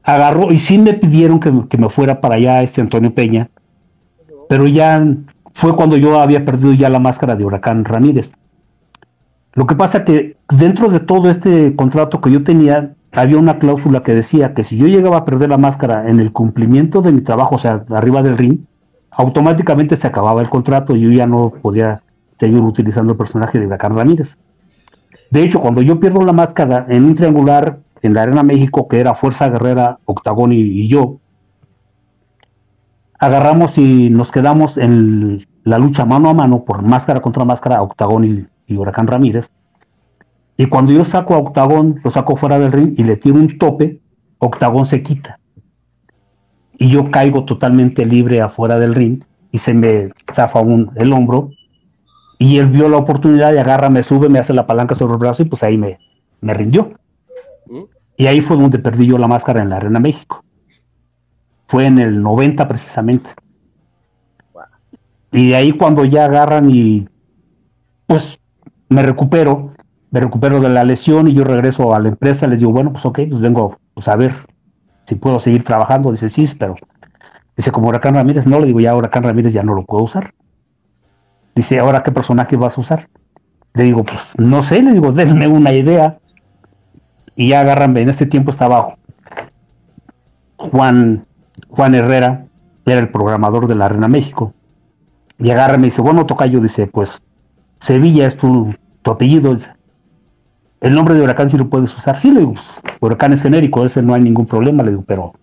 agarró 0.04 0.52
y 0.52 0.60
sí 0.60 0.80
me 0.80 0.94
pidieron 0.94 1.40
que, 1.40 1.78
me 1.78 1.90
fuera 1.90 2.22
para 2.22 2.36
allá 2.36 2.64
este 2.64 2.80
Antonio 2.82 3.14
Peña, 3.14 3.50
pero 4.48 4.66
ya 4.66 5.06
fue 5.54 5.76
cuando 5.76 5.98
yo 5.98 6.20
había 6.20 6.46
perdido 6.46 6.74
ya 6.74 6.90
la 6.90 7.00
máscara 7.00 7.36
de 7.36 7.44
Huracán 7.44 7.84
Ramírez. 7.84 8.32
Lo 9.54 9.68
que 9.68 9.76
pasa 9.76 10.06
que 10.06 10.38
dentro 10.50 10.88
de 10.88 11.02
todo 11.02 11.30
este 11.30 11.76
contrato 11.76 12.22
que 12.22 12.32
yo 12.32 12.44
tenía, 12.44 12.94
había 13.18 13.40
una 13.40 13.58
cláusula 13.58 14.04
que 14.04 14.14
decía 14.14 14.54
que 14.54 14.64
si 14.64 14.78
yo 14.78 14.86
llegaba 14.86 15.18
a 15.18 15.26
perder 15.26 15.50
la 15.50 15.58
máscara 15.58 16.08
en 16.08 16.20
el 16.20 16.32
cumplimiento 16.32 17.02
de 17.02 17.12
mi 17.12 17.22
trabajo, 17.22 17.56
o 17.56 17.58
sea, 17.58 17.84
arriba 17.90 18.22
del 18.22 18.38
ring, 18.38 18.60
automáticamente 19.10 19.98
se 19.98 20.06
acababa 20.06 20.40
el 20.40 20.52
contrato 20.52 20.96
y 20.96 21.02
yo 21.02 21.10
ya 21.10 21.26
no 21.26 21.50
podía 21.50 22.04
seguir 22.40 22.60
utilizando 22.60 23.14
el 23.14 23.18
personaje 23.18 23.58
de 23.58 23.66
Huracán 23.66 23.98
Ramírez. 23.98 24.38
De 25.32 25.42
hecho, 25.42 25.62
cuando 25.62 25.82
yo 25.82 26.00
pierdo 26.00 26.24
la 26.24 26.32
máscara 26.32 26.86
en 26.90 27.06
un 27.06 27.16
triangular 27.16 27.80
en 28.04 28.14
la 28.14 28.22
Arena 28.22 28.44
México, 28.44 28.88
que 28.88 29.00
era 29.00 29.16
Fuerza 29.16 29.50
Guerrera, 29.50 29.98
Octagón 30.06 30.54
y, 30.54 30.88
yo, 30.88 31.18
agarramos 33.18 33.80
y 33.80 34.12
nos 34.12 34.32
quedamos 34.32 34.78
en 34.78 35.48
la 35.64 35.80
lucha 35.80 36.06
mano 36.06 36.30
a 36.30 36.36
mano 36.36 36.64
por 36.66 36.84
máscara 36.84 37.20
contra 37.20 37.46
máscara, 37.46 37.82
Octagón 37.82 38.48
y 38.68 38.78
Huracán 38.78 39.08
Ramírez. 39.08 39.50
Y 40.58 40.66
cuando 40.66 40.92
yo 40.92 41.06
saco 41.06 41.36
a 41.36 41.38
Octagón, 41.38 42.02
lo 42.04 42.10
saco 42.10 42.36
fuera 42.36 42.58
del 42.58 42.72
ring 42.72 42.96
y 42.98 43.04
le 43.04 43.16
tiro 43.16 43.36
un 43.36 43.60
tope, 43.60 44.02
Octagón 44.40 44.88
se 44.88 45.04
quita. 45.04 45.40
Y 46.80 46.90
yo 46.90 47.12
caigo 47.12 47.46
totalmente 47.46 48.06
libre 48.06 48.42
afuera 48.42 48.80
del 48.80 48.96
ring 48.96 49.24
y 49.52 49.60
se 49.60 49.74
me 49.74 50.12
zafa 50.34 50.60
un, 50.60 50.92
el 50.96 51.14
hombro 51.14 51.50
Y 52.40 52.58
él 52.58 52.68
vio 52.68 52.90
la 52.90 52.98
oportunidad 52.98 53.54
y 53.54 53.58
agarra, 53.58 53.90
me 53.90 54.04
sube, 54.04 54.30
me 54.30 54.40
hace 54.40 54.54
la 54.54 54.68
palanca 54.68 54.96
sobre 54.96 55.14
el 55.14 55.20
brazo 55.20 55.44
y 55.44 55.46
pues 55.46 55.62
ahí 55.64 55.78
me, 55.78 56.00
me 56.42 56.54
rindió. 56.56 56.92
¿Mm? 57.68 57.84
Y 58.18 58.26
ahí 58.26 58.42
fue 58.42 58.58
donde 58.58 58.80
perdí 58.80 59.06
yo 59.06 59.18
la 59.20 59.28
máscara 59.28 59.62
en 59.62 59.70
la 59.70 59.78
Arena 59.78 60.00
México. 60.00 60.44
Fue 61.68 61.86
en 61.86 62.00
el 62.00 62.22
90 62.22 62.68
precisamente. 62.68 63.30
Y 65.32 65.50
de 65.50 65.56
ahí 65.56 65.72
cuando 65.72 66.04
ya 66.04 66.26
agarran 66.26 66.70
y 66.70 67.08
pues 68.08 68.40
me 68.90 69.04
recupero, 69.04 69.74
me 70.18 70.22
recupero 70.22 70.60
de 70.60 70.70
la 70.70 70.84
lesión 70.84 71.28
y 71.28 71.34
yo 71.34 71.44
regreso 71.44 71.94
a 71.94 72.00
la 72.00 72.10
empresa, 72.10 72.48
les 72.48 72.58
digo, 72.58 72.72
bueno, 72.72 72.92
pues 72.92 73.06
ok, 73.06 73.20
pues 73.30 73.40
vengo 73.40 73.78
pues, 73.94 74.08
a 74.08 74.16
ver 74.16 74.36
si 75.08 75.14
puedo 75.14 75.40
seguir 75.40 75.64
trabajando. 75.64 76.12
Dice, 76.12 76.32
sí, 76.32 76.50
pero 76.58 76.74
dice, 77.56 77.72
como 77.72 77.90
Huracán 77.90 78.16
Ramírez, 78.16 78.48
no, 78.48 78.60
le 78.60 78.66
digo, 78.66 78.80
ya 78.80 78.96
Huracán 78.96 79.22
Ramírez 79.22 79.54
ya 79.54 79.62
no 79.62 79.76
lo 79.76 79.84
puedo 79.84 80.06
usar. 80.06 80.34
Dice, 81.54 81.78
¿ahora 81.78 82.02
qué 82.02 82.12
personaje 82.12 82.58
vas 82.58 82.76
a 82.76 82.82
usar? 82.82 83.10
Le 83.76 83.84
digo, 83.84 84.04
pues 84.04 84.20
no 84.38 84.64
sé, 84.64 84.82
le 84.82 84.94
digo, 84.94 85.12
denme 85.12 85.48
una 85.48 85.72
idea. 85.72 86.18
Y 87.36 87.50
ya 87.50 87.60
agárrame, 87.60 88.02
en 88.02 88.10
este 88.10 88.26
tiempo 88.26 88.50
estaba 88.50 88.96
Juan, 90.58 91.28
Juan 91.70 91.94
Herrera, 91.94 92.46
era 92.88 93.00
el 93.00 93.10
programador 93.10 93.68
de 93.68 93.76
la 93.76 93.86
Arena 93.86 94.08
México. 94.08 94.56
Y 95.38 95.52
agarra 95.52 95.78
y 95.78 95.84
dice, 95.84 96.02
bueno, 96.02 96.26
Tocayo, 96.26 96.60
dice, 96.60 96.88
pues 96.88 97.22
Sevilla 97.82 98.26
es 98.26 98.38
tu, 98.38 98.74
apellido. 99.06 99.56
El 100.82 100.94
nombre 100.94 101.16
de 101.16 101.22
huracán 101.22 101.50
sí 101.50 101.58
lo 101.58 101.70
puedes 101.70 101.96
usar. 101.96 102.20
Sí, 102.20 102.32
le 102.32 102.42
digo, 102.42 102.56
huracán 103.00 103.34
es 103.34 103.42
genérico, 103.42 103.86
ese 103.86 104.02
no 104.02 104.14
hay 104.14 104.22
ningún 104.22 104.46
problema, 104.46 104.84
le 104.84 104.92
digo, 104.92 105.04
pero 105.06 105.34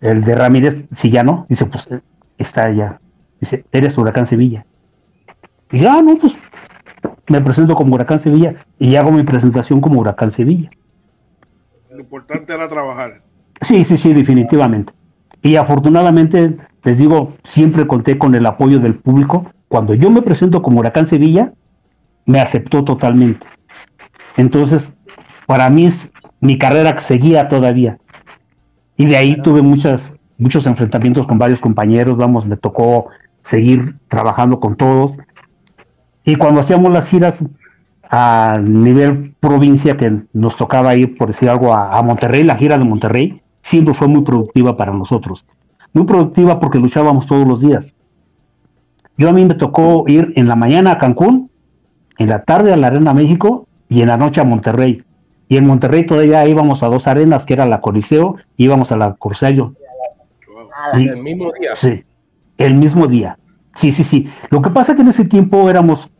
el 0.00 0.24
de 0.24 0.34
Ramírez, 0.34 0.84
si 0.96 1.10
ya 1.10 1.24
no, 1.24 1.46
dice, 1.48 1.66
pues 1.66 1.88
está 2.36 2.70
ya. 2.70 3.00
Dice, 3.40 3.64
eres 3.72 3.96
huracán 3.96 4.26
Sevilla. 4.28 4.64
Y 5.70 5.80
ya, 5.80 6.00
no, 6.02 6.16
pues 6.18 6.32
me 7.28 7.40
presento 7.40 7.74
como 7.74 7.94
huracán 7.94 8.20
Sevilla 8.20 8.54
y 8.78 8.96
hago 8.96 9.10
mi 9.10 9.22
presentación 9.22 9.80
como 9.80 10.00
huracán 10.00 10.32
Sevilla. 10.32 10.70
Lo 11.90 12.00
importante 12.00 12.52
era 12.52 12.68
trabajar. 12.68 13.22
Sí, 13.62 13.84
sí, 13.84 13.96
sí, 13.96 14.12
definitivamente. 14.12 14.92
Y 15.42 15.56
afortunadamente, 15.56 16.56
les 16.84 16.98
digo, 16.98 17.34
siempre 17.44 17.86
conté 17.86 18.18
con 18.18 18.34
el 18.34 18.46
apoyo 18.46 18.78
del 18.78 18.94
público. 18.96 19.50
Cuando 19.68 19.94
yo 19.94 20.10
me 20.10 20.22
presento 20.22 20.62
como 20.62 20.80
Huracán 20.80 21.08
Sevilla, 21.08 21.52
me 22.24 22.40
aceptó 22.40 22.84
totalmente. 22.84 23.46
Entonces, 24.38 24.88
para 25.46 25.68
mí 25.68 25.86
es 25.86 26.10
mi 26.40 26.58
carrera 26.58 26.98
seguía 27.00 27.48
todavía. 27.48 27.98
Y 28.96 29.06
de 29.06 29.16
ahí 29.16 29.42
tuve 29.42 29.62
muchas, 29.62 30.00
muchos 30.38 30.64
enfrentamientos 30.64 31.26
con 31.26 31.38
varios 31.38 31.60
compañeros, 31.60 32.16
vamos, 32.16 32.46
me 32.46 32.56
tocó 32.56 33.08
seguir 33.44 33.96
trabajando 34.06 34.60
con 34.60 34.76
todos. 34.76 35.12
Y 36.24 36.36
cuando 36.36 36.60
hacíamos 36.60 36.92
las 36.92 37.08
giras 37.08 37.34
a 38.10 38.58
nivel 38.62 39.34
provincia, 39.40 39.96
que 39.96 40.22
nos 40.32 40.56
tocaba 40.56 40.94
ir, 40.94 41.18
por 41.18 41.28
decir 41.28 41.50
algo, 41.50 41.74
a 41.74 42.00
Monterrey, 42.02 42.44
la 42.44 42.56
gira 42.56 42.78
de 42.78 42.84
Monterrey, 42.84 43.42
siempre 43.62 43.94
fue 43.94 44.06
muy 44.06 44.22
productiva 44.22 44.76
para 44.76 44.92
nosotros. 44.92 45.44
Muy 45.92 46.04
productiva 46.04 46.60
porque 46.60 46.78
luchábamos 46.78 47.26
todos 47.26 47.46
los 47.46 47.60
días. 47.60 47.92
Yo 49.16 49.28
a 49.28 49.32
mí 49.32 49.44
me 49.44 49.54
tocó 49.54 50.04
ir 50.06 50.32
en 50.36 50.46
la 50.46 50.54
mañana 50.54 50.92
a 50.92 50.98
Cancún, 50.98 51.50
en 52.18 52.28
la 52.28 52.44
tarde 52.44 52.72
a 52.72 52.76
la 52.76 52.86
Arena 52.86 53.14
México 53.14 53.67
y 53.88 54.02
en 54.02 54.08
la 54.08 54.16
noche 54.16 54.40
a 54.40 54.44
Monterrey. 54.44 55.02
Y 55.48 55.56
en 55.56 55.66
Monterrey 55.66 56.04
todavía 56.04 56.46
íbamos 56.46 56.82
a 56.82 56.88
dos 56.88 57.06
arenas, 57.06 57.46
que 57.46 57.54
era 57.54 57.66
la 57.66 57.80
Coliseo, 57.80 58.36
y 58.56 58.64
íbamos 58.64 58.92
a 58.92 58.96
la 58.96 59.14
Corsello. 59.14 59.74
el 60.94 61.22
mismo 61.22 61.52
día. 61.58 61.74
Sí, 61.74 62.04
el 62.58 62.74
mismo 62.74 63.06
día. 63.06 63.38
Sí, 63.76 63.92
sí, 63.92 64.04
sí. 64.04 64.28
Lo 64.50 64.60
que 64.60 64.70
pasa 64.70 64.92
es 64.92 64.96
que 64.96 65.02
en 65.02 65.08
ese 65.08 65.24
tiempo 65.24 65.70
éramos 65.70 66.10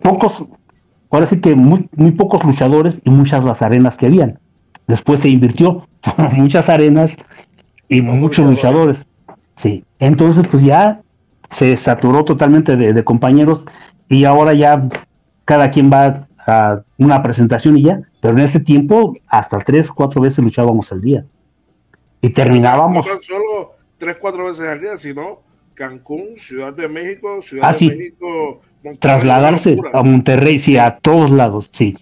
pocos, 0.00 0.44
ahora 1.10 1.26
sí 1.26 1.40
que 1.40 1.54
muy, 1.54 1.88
muy 1.96 2.12
pocos 2.12 2.42
luchadores 2.44 2.98
y 3.04 3.10
muchas 3.10 3.44
las 3.44 3.60
arenas 3.60 3.96
que 3.96 4.06
habían. 4.06 4.38
Después 4.86 5.20
se 5.20 5.28
invirtió, 5.28 5.86
muchas 6.32 6.68
arenas 6.68 7.12
y 7.88 8.02
muchos 8.02 8.46
luchadores. 8.46 9.04
Sí, 9.56 9.84
entonces 9.98 10.46
pues 10.48 10.62
ya 10.62 11.02
se 11.50 11.76
saturó 11.76 12.24
totalmente 12.24 12.76
de, 12.76 13.04
compañeros 13.04 13.62
y 14.08 14.24
ahora 14.24 14.54
ya 14.54 14.88
cada 15.44 15.70
quien 15.70 15.90
va 15.92 16.26
a 16.50 16.84
una 16.98 17.22
presentación 17.22 17.78
y 17.78 17.84
ya, 17.84 18.00
pero 18.20 18.36
en 18.36 18.44
ese 18.44 18.60
tiempo 18.60 19.14
hasta 19.28 19.58
tres, 19.58 19.90
cuatro 19.90 20.20
veces 20.20 20.44
luchábamos 20.44 20.90
al 20.92 21.00
día. 21.00 21.24
Y 22.20 22.30
terminábamos... 22.30 23.06
No 23.06 23.20
solo 23.20 23.72
tres, 23.98 24.16
cuatro 24.20 24.44
veces 24.44 24.68
al 24.68 24.80
día, 24.80 24.96
sino 24.96 25.40
Cancún, 25.74 26.36
Ciudad 26.36 26.72
de 26.72 26.88
México, 26.88 27.40
Ciudad 27.42 27.70
ah, 27.70 27.76
de 27.78 27.86
México... 27.86 28.60
Trasladarse 28.98 29.76
a 29.92 30.02
Monterrey, 30.02 30.58
sí, 30.58 30.78
a 30.78 30.98
todos 31.02 31.30
lados, 31.30 31.70
sí. 31.74 31.98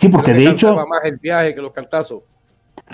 sí, 0.00 0.08
porque 0.08 0.32
de 0.32 0.48
hecho... 0.48 0.74
Más 0.74 1.04
el 1.04 1.18
viaje 1.18 1.54
que 1.54 1.60
los 1.60 1.72
cantazos. 1.72 2.22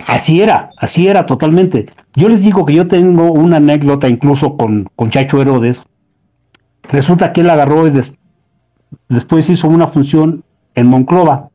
Así 0.06 0.42
era, 0.42 0.70
así 0.76 1.06
era 1.06 1.26
totalmente. 1.26 1.87
Yo 2.14 2.28
les 2.28 2.40
digo 2.40 2.66
que 2.66 2.75
yo 2.75 2.88
tengo 2.88 3.30
una 3.30 3.58
anécdota 3.58 4.08
incluso 4.08 4.56
con, 4.56 4.88
con 4.96 5.11
Chacho 5.11 5.40
Herodes. 5.40 5.80
Resulta 6.84 7.32
que 7.32 7.42
él 7.42 7.50
agarró 7.50 7.87
y 7.87 7.92
después 9.08 9.49
hizo 9.49 9.68
una 9.68 9.88
función 9.88 10.44
en 10.75 10.87
Monclova 10.87 11.50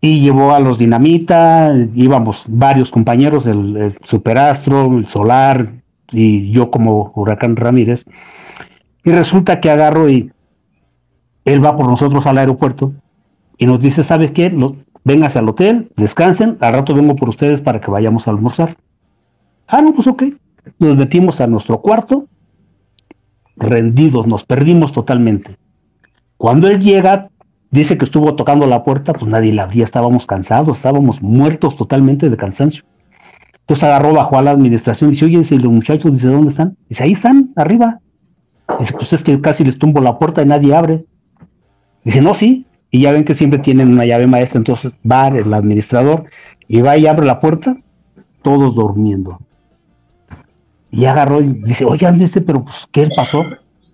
y 0.00 0.20
llevó 0.20 0.54
a 0.54 0.60
los 0.60 0.78
Dinamita, 0.78 1.74
íbamos 1.94 2.44
varios 2.46 2.90
compañeros, 2.90 3.46
el, 3.46 3.96
Superastro, 4.04 4.96
el 4.96 5.06
Solar 5.08 5.72
y 6.10 6.50
yo 6.52 6.70
como 6.70 7.12
Huracán 7.14 7.56
Ramírez. 7.56 8.04
Y 9.04 9.10
resulta 9.10 9.60
que 9.60 9.70
agarro 9.70 10.08
y 10.08 10.30
él 11.44 11.64
va 11.64 11.76
por 11.76 11.88
nosotros 11.88 12.26
al 12.26 12.38
aeropuerto 12.38 12.92
y 13.56 13.66
nos 13.66 13.80
dice, 13.80 14.04
¿sabes 14.04 14.30
qué? 14.32 14.54
véngase 15.04 15.38
al 15.38 15.48
hotel, 15.48 15.90
descansen, 15.96 16.58
al 16.60 16.74
rato 16.74 16.94
vengo 16.94 17.16
por 17.16 17.30
ustedes 17.30 17.60
para 17.60 17.80
que 17.80 17.90
vayamos 17.90 18.26
a 18.28 18.30
almorzar. 18.30 18.76
Ah, 19.66 19.80
no, 19.80 19.94
pues 19.94 20.06
ok. 20.06 20.24
Nos 20.78 20.96
metimos 20.96 21.40
a 21.40 21.46
nuestro 21.46 21.80
cuarto, 21.80 22.26
rendidos, 23.56 24.26
nos 24.26 24.44
perdimos 24.44 24.92
totalmente. 24.92 25.56
Cuando 26.36 26.68
él 26.68 26.80
llega, 26.80 27.30
dice 27.70 27.98
que 27.98 28.04
estuvo 28.04 28.34
tocando 28.34 28.66
la 28.66 28.84
puerta, 28.84 29.12
pues 29.12 29.30
nadie 29.30 29.52
la 29.52 29.64
abría, 29.64 29.84
estábamos 29.84 30.26
cansados, 30.26 30.78
estábamos 30.78 31.20
muertos 31.22 31.76
totalmente 31.76 32.30
de 32.30 32.36
cansancio. 32.36 32.84
Entonces 33.60 33.84
agarró, 33.84 34.14
bajó 34.14 34.38
a 34.38 34.42
la 34.42 34.52
administración 34.52 35.10
y 35.10 35.12
dice, 35.12 35.26
oye, 35.26 35.44
si 35.44 35.58
los 35.58 35.70
muchachos, 35.70 36.12
dice, 36.12 36.26
¿dónde 36.26 36.50
están? 36.50 36.76
Dice, 36.88 37.02
ahí 37.04 37.12
están, 37.12 37.50
arriba. 37.54 38.00
Dice, 38.80 38.94
pues 38.94 39.12
es 39.12 39.22
que 39.22 39.40
casi 39.40 39.64
les 39.64 39.78
tumbo 39.78 40.00
la 40.00 40.18
puerta 40.18 40.42
y 40.42 40.46
nadie 40.46 40.74
abre. 40.74 41.04
Dice, 42.04 42.22
no, 42.22 42.34
sí, 42.34 42.66
y 42.90 43.02
ya 43.02 43.12
ven 43.12 43.24
que 43.24 43.34
siempre 43.34 43.58
tienen 43.58 43.92
una 43.92 44.06
llave 44.06 44.26
maestra, 44.26 44.58
entonces 44.58 44.92
va 45.10 45.28
el 45.28 45.52
administrador 45.52 46.24
y 46.66 46.80
va 46.80 46.96
y 46.96 47.06
abre 47.06 47.26
la 47.26 47.40
puerta, 47.40 47.76
todos 48.42 48.74
durmiendo. 48.74 49.38
Y 50.90 51.04
agarró 51.04 51.42
y 51.42 51.48
dice, 51.64 51.84
oye, 51.84 52.10
dice, 52.12 52.40
pero 52.40 52.64
pues, 52.64 52.76
¿qué 52.92 53.08
pasó? 53.14 53.44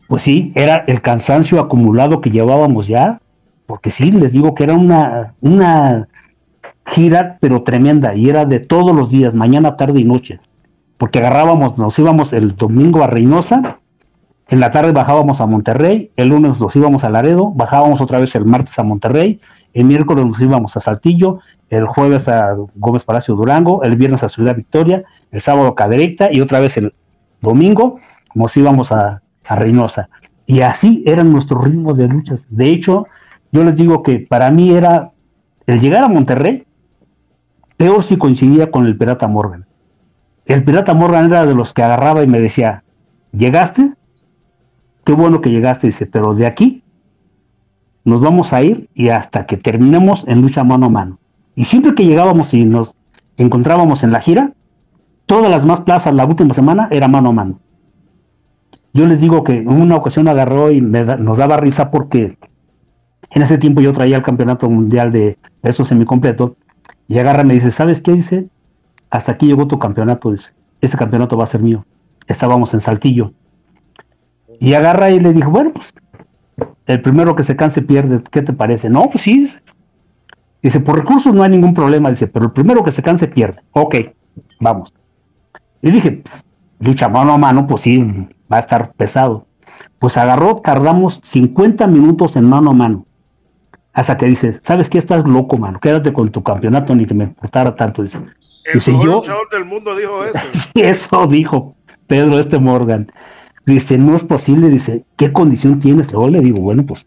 Pues 0.07 0.23
sí, 0.23 0.53
era 0.55 0.85
el 0.87 1.01
cansancio 1.01 1.59
acumulado 1.59 2.21
que 2.21 2.31
llevábamos 2.31 2.87
ya, 2.87 3.21
porque 3.67 3.91
sí, 3.91 4.11
les 4.11 4.33
digo 4.33 4.55
que 4.55 4.65
era 4.65 4.75
una, 4.75 5.35
una 5.41 6.09
gira, 6.87 7.39
pero 7.41 7.63
tremenda, 7.63 8.15
y 8.15 8.29
era 8.29 8.45
de 8.45 8.61
todos 8.61 8.95
los 8.95 9.11
días, 9.11 9.35
mañana, 9.35 9.77
tarde 9.77 10.01
y 10.01 10.05
noche, 10.05 10.41
porque 10.99 11.19
agarrábamos, 11.19 11.79
nos 11.79 11.99
íbamos 11.99 12.33
el 12.33 12.57
domingo 12.57 13.03
a 13.03 13.07
Reynosa, 13.07 13.79
en 14.49 14.61
la 14.61 14.71
tarde 14.71 14.93
bajábamos 14.93 15.41
a 15.41 15.47
Monterrey, 15.47 16.11
el 16.17 16.29
lunes 16.29 16.61
nos 16.61 16.77
íbamos 16.77 17.03
a 17.03 17.09
Laredo, 17.09 17.51
bajábamos 17.51 18.01
otra 18.01 18.19
vez 18.19 18.35
el 18.35 18.45
martes 18.45 18.79
a 18.79 18.83
Monterrey, 18.83 19.41
el 19.73 19.85
miércoles 19.87 20.27
nos 20.27 20.39
íbamos 20.41 20.77
a 20.77 20.81
Saltillo, 20.81 21.41
el 21.71 21.87
jueves 21.87 22.29
a 22.29 22.55
Gómez 22.77 23.05
Palacio 23.05 23.35
Durango, 23.35 23.83
el 23.83 23.97
viernes 23.97 24.23
a 24.23 24.29
Ciudad 24.29 24.55
Victoria, 24.55 25.03
el 25.33 25.41
sábado 25.41 25.69
a 25.69 25.75
Cadereyta 25.75 26.29
y 26.31 26.41
otra 26.41 26.61
vez 26.61 26.77
el 26.77 26.93
domingo 27.41 27.99
nos 28.35 28.57
íbamos 28.57 28.93
a, 28.93 29.23
a 29.47 29.57
Reynosa. 29.57 30.09
Y 30.47 30.61
así 30.61 31.03
eran 31.07 31.33
nuestros 31.33 31.65
ritmos 31.65 31.97
de 31.97 32.07
luchas. 32.07 32.41
De 32.51 32.69
hecho, 32.69 33.07
yo 33.55 33.63
les 33.63 33.77
digo 33.77 34.03
que 34.03 34.19
para 34.19 34.51
mí 34.51 34.73
era 34.73 35.13
el 35.69 35.81
llegar 35.81 36.03
a 36.03 36.09
Monterrey, 36.09 36.67
peor 37.77 38.03
si 38.03 38.17
coincidía 38.17 38.73
con 38.73 38.85
el 38.85 38.99
Pirata 38.99 39.29
Morgan. 39.29 39.65
El 40.45 40.65
Pirata 40.65 40.93
Morgan 40.93 41.27
era 41.27 41.47
de 41.47 41.55
los 41.55 41.73
que 41.73 41.85
agarraba 41.85 42.25
y 42.25 42.27
me 42.27 42.41
decía, 42.41 42.83
¿llegaste? 43.31 43.93
qué 45.05 45.13
bueno 45.13 45.41
que 45.41 45.51
llegaste, 45.51 45.87
dice, 45.87 46.05
pero 46.07 46.35
de 46.35 46.47
aquí 46.47 46.83
nos 48.05 48.21
vamos 48.21 48.53
a 48.53 48.61
ir 48.61 48.89
y 48.93 49.11
hasta 49.11 49.47
que 49.47 49.57
terminemos 49.57 50.25
en 50.27 50.43
lucha 50.43 50.65
mano 50.65 50.87
a 50.87 50.91
mano. 50.91 51.19
Y 51.55 51.67
siempre 51.67 51.95
que 51.95 52.05
llegábamos 52.05 52.53
y 52.53 52.65
nos 52.65 52.93
encontrábamos 53.37 54.03
en 54.03 54.11
la 54.11 54.21
gira, 54.21 54.53
todas 55.27 55.49
las 55.49 55.65
más 55.65 55.83
plazas 55.83 56.13
la 56.13 56.27
última 56.27 56.55
semana 56.55 56.89
era 56.91 57.07
mano 57.07 57.29
a 57.29 57.33
mano. 57.33 57.61
Yo 58.93 59.07
les 59.07 59.21
digo 59.21 59.45
que 59.45 59.59
en 59.59 59.69
una 59.69 59.95
ocasión 59.95 60.27
agarró 60.27 60.73
y 60.73 60.81
nos 60.81 61.39
daba 61.39 61.57
risa 61.57 61.93
porque 61.93 62.37
en 63.35 63.43
ese 63.43 63.59
tiempo 63.59 63.81
yo 63.81 63.93
traía 63.93 64.17
el 64.17 64.23
campeonato 64.23 64.71
mundial 64.71 65.13
de 65.13 65.37
peso 65.61 65.85
semicompleto 65.85 66.57
y 67.09 67.19
agarra 67.19 67.45
me 67.45 67.55
dice, 67.55 67.71
¿sabes 67.71 68.01
qué? 68.01 68.13
Dice, 68.13 68.49
hasta 69.11 69.33
aquí 69.33 69.47
llegó 69.47 69.67
tu 69.67 69.79
campeonato, 69.79 70.33
dice, 70.33 70.47
ese 70.81 70.97
campeonato 70.97 71.37
va 71.37 71.45
a 71.45 71.49
ser 71.49 71.61
mío. 71.61 71.85
Estábamos 72.27 72.73
en 72.75 72.81
Saltillo 72.81 73.33
y 74.61 74.75
agarra 74.75 75.11
y 75.11 75.21
le 75.21 75.33
dijo, 75.33 75.51
bueno, 75.51 75.73
pues 75.73 75.93
el 76.87 77.03
primero 77.03 77.35
que 77.35 77.43
se 77.43 77.57
canse 77.57 77.83
pierde, 77.83 78.23
¿qué 78.31 78.43
te 78.43 78.53
parece? 78.53 78.89
No, 78.89 79.11
pues 79.11 79.25
sí. 79.25 79.53
Dice, 80.63 80.81
por 80.81 80.97
recursos 80.97 81.35
no 81.35 81.43
hay 81.43 81.51
ningún 81.51 81.75
problema, 81.75 82.11
dice, 82.11 82.27
pero 82.27 82.47
el 82.47 82.53
primero 82.53 82.85
que 82.85 82.93
se 82.93 83.03
canse 83.03 83.27
pierde. 83.27 83.61
Ok, 83.73 83.97
vamos. 84.61 84.95
Y 85.83 85.91
dije, 85.91 86.23
pues, 86.25 86.45
lucha 86.79 87.09
mano 87.09 87.35
a 87.35 87.39
mano, 87.39 87.67
pues 87.67 87.83
sí, 87.83 88.01
va 88.51 88.59
a 88.59 88.61
estar 88.61 88.93
pesado. 88.93 89.47
Pues 89.99 90.17
agarró, 90.17 90.57
tardamos 90.57 91.21
50 91.33 91.87
minutos 91.89 92.37
en 92.37 92.49
mano 92.49 92.71
a 92.71 92.75
mano. 92.75 93.07
Hasta 93.95 94.17
que 94.17 94.27
dice, 94.27 94.61
¿sabes 94.65 94.91
qué? 94.91 94.99
Estás 94.99 95.25
loco, 95.25 95.57
mano. 95.57 95.79
Quédate 95.81 96.13
con 96.13 96.31
tu 96.31 96.43
campeonato, 96.43 96.95
ni 96.95 97.07
que 97.07 97.15
me 97.15 97.25
importara 97.25 97.75
tanto. 97.75 98.03
Dice, 98.03 98.19
el 98.19 98.83
mejor 98.87 99.07
luchador 99.07 99.49
del 99.51 99.65
mundo 99.65 99.95
dijo 99.95 100.25
eso. 100.25 100.39
eso 100.75 101.27
dijo 101.29 101.77
Pedro 102.09 102.39
este 102.41 102.59
Morgan. 102.59 103.11
Dice, 103.65 103.97
no 103.97 104.17
es 104.17 104.25
posible. 104.25 104.69
Dice, 104.69 105.05
¿qué 105.17 105.33
condición 105.33 105.81
tienes? 105.81 106.11
Luego 106.11 106.29
le 106.29 106.41
digo, 106.41 106.61
bueno, 106.61 106.85
pues 106.85 107.07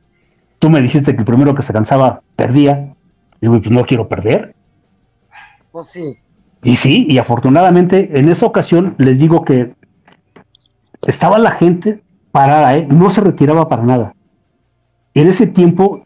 tú 0.59 0.69
me 0.69 0.81
dijiste 0.81 1.13
que 1.13 1.19
el 1.19 1.25
primero 1.25 1.53
que 1.53 1.61
se 1.61 1.73
cansaba 1.73 2.21
perdía. 2.37 2.93
Digo, 3.41 3.59
pues 3.59 3.69
no 3.69 3.85
quiero 3.85 4.07
perder. 4.07 4.55
Pues 5.71 5.87
sí. 5.91 6.17
Y 6.63 6.77
sí, 6.77 7.05
y 7.09 7.17
afortunadamente 7.17 8.17
en 8.17 8.29
esa 8.29 8.45
ocasión 8.45 8.95
les 8.97 9.19
digo 9.19 9.43
que 9.43 9.73
estaba 11.05 11.37
la 11.37 11.51
gente 11.51 12.01
parada, 12.31 12.75
¿eh? 12.75 12.87
no 12.89 13.09
se 13.09 13.21
retiraba 13.21 13.67
para 13.69 13.83
nada. 13.83 14.13
En 15.13 15.27
ese 15.27 15.47
tiempo, 15.47 16.03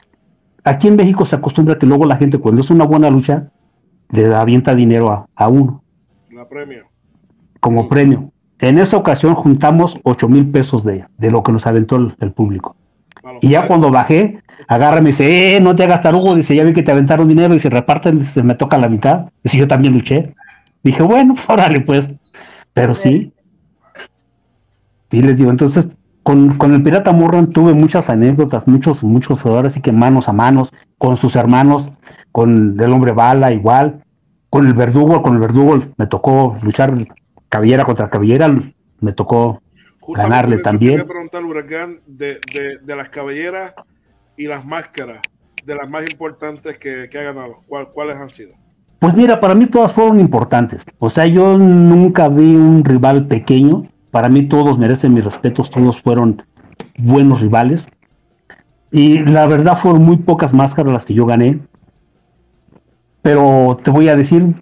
aquí 0.63 0.87
en 0.87 0.95
México 0.95 1.25
se 1.25 1.35
acostumbra 1.35 1.77
que 1.77 1.85
luego 1.85 2.05
la 2.05 2.17
gente 2.17 2.37
cuando 2.37 2.61
es 2.61 2.69
una 2.69 2.85
buena 2.85 3.09
lucha, 3.09 3.49
le 4.09 4.33
avienta 4.33 4.75
dinero 4.75 5.27
a, 5.35 5.47
uno. 5.47 5.83
La 6.29 6.47
premio. 6.47 6.85
Como 7.59 7.87
premio. 7.87 8.31
En 8.59 8.77
esa 8.77 8.97
ocasión 8.97 9.33
juntamos 9.35 9.97
8 10.03 10.27
mil 10.27 10.49
pesos 10.49 10.83
de, 10.83 11.05
lo 11.19 11.43
que 11.43 11.51
nos 11.51 11.65
aventó 11.65 11.95
el, 11.95 12.31
público. 12.31 12.75
Y 13.41 13.49
ya 13.49 13.67
cuando 13.67 13.89
bajé, 13.89 14.39
agarra 14.67 14.99
y 14.99 15.01
me 15.01 15.09
dice, 15.09 15.55
eh, 15.55 15.61
no 15.61 15.75
te 15.75 15.83
hagas 15.83 16.01
tarugo, 16.01 16.35
dice, 16.35 16.55
ya 16.55 16.63
vi 16.63 16.73
que 16.73 16.83
te 16.83 16.91
aventaron 16.91 17.27
dinero 17.27 17.55
y 17.55 17.59
se 17.59 17.69
reparten, 17.69 18.25
se 18.33 18.43
me 18.43 18.55
toca 18.55 18.77
la 18.77 18.89
mitad. 18.89 19.29
Dice, 19.43 19.57
yo 19.57 19.67
también 19.67 19.93
luché. 19.93 20.35
Dije, 20.83 21.01
bueno, 21.01 21.35
órale 21.47 21.81
pues. 21.81 22.07
Pero 22.73 22.95
sí. 22.95 23.33
Sí, 25.09 25.21
les 25.21 25.37
digo, 25.37 25.49
entonces, 25.49 25.87
con, 26.23 26.57
con 26.57 26.73
el 26.73 26.83
Pirata 26.83 27.11
Morran 27.11 27.49
tuve 27.49 27.73
muchas 27.73 28.09
anécdotas, 28.09 28.67
muchos, 28.67 29.01
muchos, 29.03 29.45
ahora 29.45 29.71
sí 29.71 29.81
que 29.81 29.91
manos 29.91 30.27
a 30.27 30.33
manos, 30.33 30.71
con 30.97 31.17
sus 31.17 31.35
hermanos, 31.35 31.91
con 32.31 32.79
el 32.79 32.91
hombre 32.91 33.11
bala 33.11 33.51
igual, 33.51 34.03
con 34.49 34.67
el 34.67 34.73
verdugo, 34.73 35.21
con 35.21 35.33
el 35.33 35.39
verdugo 35.39 35.83
me 35.97 36.07
tocó 36.07 36.57
luchar 36.61 36.93
cabellera 37.49 37.85
contra 37.85 38.09
cabellera, 38.09 38.53
me 38.99 39.13
tocó 39.13 39.61
ganarle 40.07 40.59
también. 40.59 40.97
Quería 40.97 41.07
preguntar, 41.07 41.43
Huracán, 41.43 41.99
de, 42.05 42.39
de, 42.83 42.95
las 42.95 43.09
cabelleras 43.09 43.73
y 44.37 44.47
las 44.47 44.65
máscaras, 44.65 45.19
de 45.63 45.75
las 45.75 45.89
más 45.89 46.03
importantes 46.09 46.77
que, 46.77 47.09
que 47.09 47.19
ha 47.19 47.23
ganado, 47.23 47.61
¿cuáles 47.93 48.17
han 48.17 48.29
sido? 48.29 48.53
Pues 48.99 49.15
mira, 49.15 49.39
para 49.39 49.55
mí 49.55 49.65
todas 49.65 49.93
fueron 49.93 50.19
importantes. 50.19 50.83
O 50.99 51.09
sea, 51.09 51.25
yo 51.25 51.57
nunca 51.57 52.29
vi 52.29 52.55
un 52.55 52.85
rival 52.85 53.27
pequeño. 53.27 53.87
Para 54.11 54.29
mí 54.29 54.43
todos 54.43 54.77
merecen 54.77 55.13
mis 55.13 55.25
respetos, 55.25 55.71
todos 55.71 56.01
fueron 56.01 56.43
buenos 56.97 57.41
rivales. 57.41 57.85
Y 58.91 59.19
la 59.19 59.47
verdad 59.47 59.79
fueron 59.81 60.03
muy 60.03 60.17
pocas 60.17 60.53
máscaras 60.53 60.93
las 60.93 61.05
que 61.05 61.13
yo 61.13 61.25
gané. 61.25 61.59
Pero 63.21 63.79
te 63.83 63.91
voy 63.91 64.09
a 64.09 64.15
decir, 64.15 64.55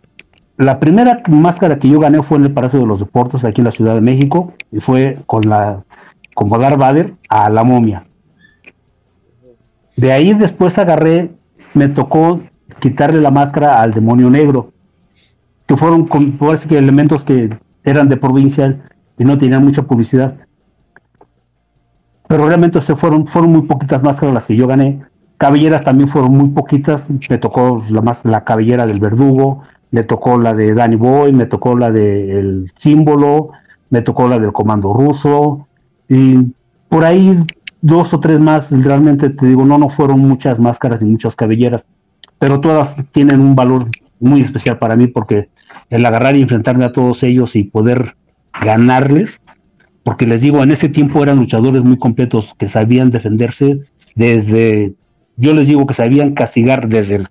la 0.58 0.80
primera 0.80 1.22
máscara 1.30 1.80
que 1.80 1.90
yo 1.90 2.00
gané 2.00 2.22
fue 2.22 2.38
en 2.38 2.46
el 2.46 2.54
Palacio 2.54 2.80
de 2.80 2.86
los 2.86 3.00
Deportes 3.00 3.44
aquí 3.44 3.62
en 3.62 3.66
la 3.66 3.72
Ciudad 3.72 3.96
de 3.96 4.02
México 4.02 4.54
y 4.72 4.80
fue 4.80 5.18
con 5.26 5.42
la 5.48 5.84
con 6.36 6.50
Godard 6.50 6.78
Bader 6.78 7.16
a 7.28 7.50
la 7.50 7.64
momia. 7.64 8.06
De 9.98 10.14
ahí 10.14 10.34
después 10.34 10.78
agarré, 10.78 11.32
me 11.74 11.90
tocó 11.90 12.42
quitarle 12.80 13.20
la 13.20 13.32
máscara 13.32 13.82
al 13.82 13.94
demonio 13.94 14.30
negro, 14.30 14.72
que 15.66 15.76
fueron 15.76 16.08
elementos 16.70 17.24
que 17.24 17.58
eran 17.84 18.08
de 18.08 18.18
provincia 18.18 18.80
y 19.20 19.26
no 19.26 19.38
tenían 19.38 19.64
mucha 19.64 19.84
publicidad. 19.84 20.36
Pero 22.28 22.48
realmente 22.48 22.82
se 22.82 22.96
fueron, 22.96 23.28
fueron 23.28 23.52
muy 23.52 23.62
poquitas 23.64 24.02
máscaras 24.02 24.34
las 24.34 24.46
que 24.46 24.56
yo 24.56 24.66
gané. 24.66 25.02
Cabelleras 25.38 25.84
también 25.84 26.10
fueron 26.10 26.32
muy 26.32 26.50
poquitas. 26.50 27.02
Me 27.30 27.38
tocó 27.38 27.84
la, 27.90 28.02
más, 28.02 28.20
la 28.24 28.44
cabellera 28.44 28.88
del 28.88 29.00
verdugo, 29.00 29.62
me 29.92 30.04
tocó 30.04 30.40
la 30.40 30.56
de 30.56 30.74
Danny 30.74 30.96
Boy, 30.96 31.34
me 31.34 31.46
tocó 31.46 31.78
la 31.78 31.92
del 31.92 32.72
símbolo, 32.80 33.50
me 33.92 34.02
tocó 34.02 34.28
la 34.28 34.40
del 34.40 34.52
comando 34.52 34.94
ruso. 34.94 35.68
Y 36.08 36.54
por 36.88 37.06
ahí 37.06 37.46
dos 37.82 38.12
o 38.14 38.20
tres 38.20 38.40
más, 38.40 38.72
realmente 38.72 39.30
te 39.30 39.46
digo, 39.46 39.66
no, 39.66 39.78
no 39.78 39.90
fueron 39.90 40.20
muchas 40.20 40.58
máscaras 40.60 41.02
y 41.02 41.06
muchas 41.06 41.36
cabelleras 41.36 41.84
pero 42.40 42.62
todas 42.62 42.96
tienen 43.12 43.42
un 43.42 43.56
valor 43.56 43.88
muy 44.20 44.42
especial 44.42 44.80
para 44.80 44.96
mí 44.96 45.08
porque 45.08 45.50
el 45.90 46.06
agarrar 46.06 46.36
y 46.36 46.42
enfrentarme 46.42 46.86
a 46.86 46.92
todos 46.92 47.22
ellos 47.24 47.56
y 47.56 47.66
poder 47.66 48.16
ganarles, 48.62 49.40
porque 50.04 50.28
les 50.28 50.42
digo, 50.42 50.64
en 50.64 50.72
ese 50.72 50.90
tiempo 50.90 51.22
eran 51.24 51.38
luchadores 51.38 51.84
muy 51.84 51.98
completos 51.98 52.54
que 52.58 52.70
sabían 52.70 53.12
defenderse 53.12 53.82
desde, 54.16 54.94
yo 55.38 55.54
les 55.54 55.68
digo 55.68 55.86
que 55.86 55.94
sabían 55.94 56.34
castigar 56.34 56.88
desde 56.88 57.16
el 57.16 57.28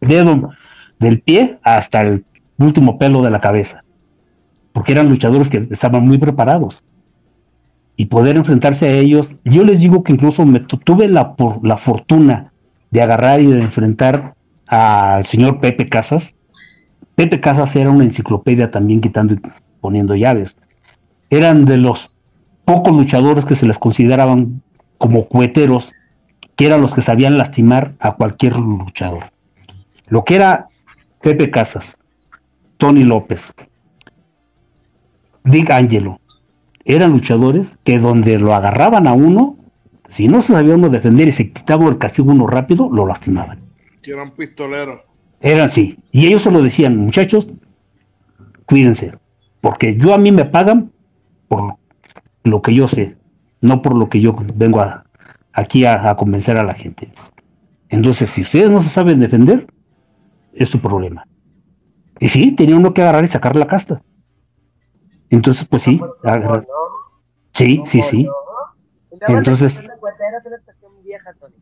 dedo 0.00 0.50
del 0.98 1.20
pie 1.20 1.58
hasta 1.62 2.02
el 2.02 2.24
último 2.58 2.98
pelo 2.98 3.22
de 3.22 3.30
la 3.30 3.40
cabeza, 3.40 3.84
porque 4.72 4.92
eran 4.92 5.08
luchadores 5.08 5.48
que 5.48 5.66
estaban 5.70 6.06
muy 6.06 6.18
preparados. 6.18 6.82
Y 7.96 8.06
poder 8.06 8.36
enfrentarse 8.36 8.86
a 8.86 8.92
ellos, 8.92 9.28
yo 9.44 9.62
les 9.62 9.78
digo 9.78 10.02
que 10.02 10.12
incluso 10.12 10.44
me 10.44 10.60
tuve 10.60 11.08
la, 11.08 11.36
por, 11.36 11.64
la 11.64 11.76
fortuna 11.76 12.52
de 12.90 13.02
agarrar 13.02 13.40
y 13.40 13.46
de 13.46 13.60
enfrentar 13.60 14.34
al 14.66 15.26
señor 15.26 15.60
Pepe 15.60 15.88
Casas. 15.88 16.32
Pepe 17.14 17.40
Casas 17.40 17.74
era 17.76 17.90
una 17.90 18.04
enciclopedia 18.04 18.70
también 18.70 19.00
quitando 19.00 19.36
poniendo 19.84 20.16
llaves. 20.16 20.56
Eran 21.28 21.66
de 21.66 21.76
los 21.76 22.16
pocos 22.64 22.96
luchadores 22.96 23.44
que 23.44 23.54
se 23.54 23.66
les 23.66 23.76
consideraban 23.76 24.62
como 24.96 25.26
cueteros, 25.26 25.92
que 26.56 26.64
eran 26.64 26.80
los 26.80 26.94
que 26.94 27.02
sabían 27.02 27.36
lastimar 27.36 27.92
a 27.98 28.12
cualquier 28.12 28.56
luchador. 28.56 29.24
Lo 30.06 30.24
que 30.24 30.36
era 30.36 30.68
Pepe 31.20 31.50
Casas, 31.50 31.98
Tony 32.78 33.04
López, 33.04 33.52
Dick 35.44 35.70
Angelo, 35.70 36.18
eran 36.86 37.10
luchadores 37.10 37.66
que 37.84 37.98
donde 37.98 38.38
lo 38.38 38.54
agarraban 38.54 39.06
a 39.06 39.12
uno, 39.12 39.58
si 40.16 40.28
no 40.28 40.40
se 40.40 40.54
sabía 40.54 40.76
uno 40.76 40.88
defender 40.88 41.28
y 41.28 41.32
se 41.32 41.52
quitaba 41.52 41.90
el 41.90 41.98
castigo 41.98 42.32
uno 42.32 42.46
rápido, 42.46 42.88
lo 42.90 43.06
lastimaban. 43.06 43.58
eran 44.06 44.30
pistoleros. 44.30 45.02
Eran 45.42 45.70
sí. 45.70 45.98
Y 46.10 46.28
ellos 46.28 46.42
se 46.42 46.50
lo 46.50 46.62
decían, 46.62 46.96
muchachos, 46.96 47.46
cuídense. 48.64 49.12
Porque 49.64 49.96
yo 49.96 50.12
a 50.12 50.18
mí 50.18 50.30
me 50.30 50.44
pagan 50.44 50.92
por 51.48 51.76
lo 52.42 52.60
que 52.60 52.74
yo 52.74 52.86
sé, 52.86 53.16
no 53.62 53.80
por 53.80 53.96
lo 53.96 54.10
que 54.10 54.20
yo 54.20 54.36
vengo 54.56 54.82
a, 54.82 55.06
aquí 55.54 55.86
a, 55.86 56.14
convencer 56.16 56.58
a 56.58 56.64
la 56.64 56.74
gente. 56.74 57.10
Entonces, 57.88 58.28
si 58.28 58.42
ustedes 58.42 58.68
no 58.68 58.82
se 58.82 58.90
saben 58.90 59.20
defender, 59.20 59.66
es 60.52 60.68
su 60.68 60.78
problema. 60.82 61.26
Y 62.20 62.28
sí, 62.28 62.52
tenía 62.52 62.76
uno 62.76 62.92
que 62.92 63.00
agarrar 63.00 63.24
y 63.24 63.28
sacar 63.28 63.56
la 63.56 63.66
casta. 63.66 64.02
Entonces, 65.30 65.66
pues 65.66 65.82
sí, 65.82 65.98
agarrar. 66.22 66.66
Sí, 67.54 67.82
sí, 67.86 68.02
sí. 68.02 68.28
Entonces. 69.28 69.72
Cuetero 69.98 70.36
es 70.40 70.44
una 70.44 70.56
expresión 70.56 70.92
vieja, 71.02 71.32
Tony. 71.40 71.54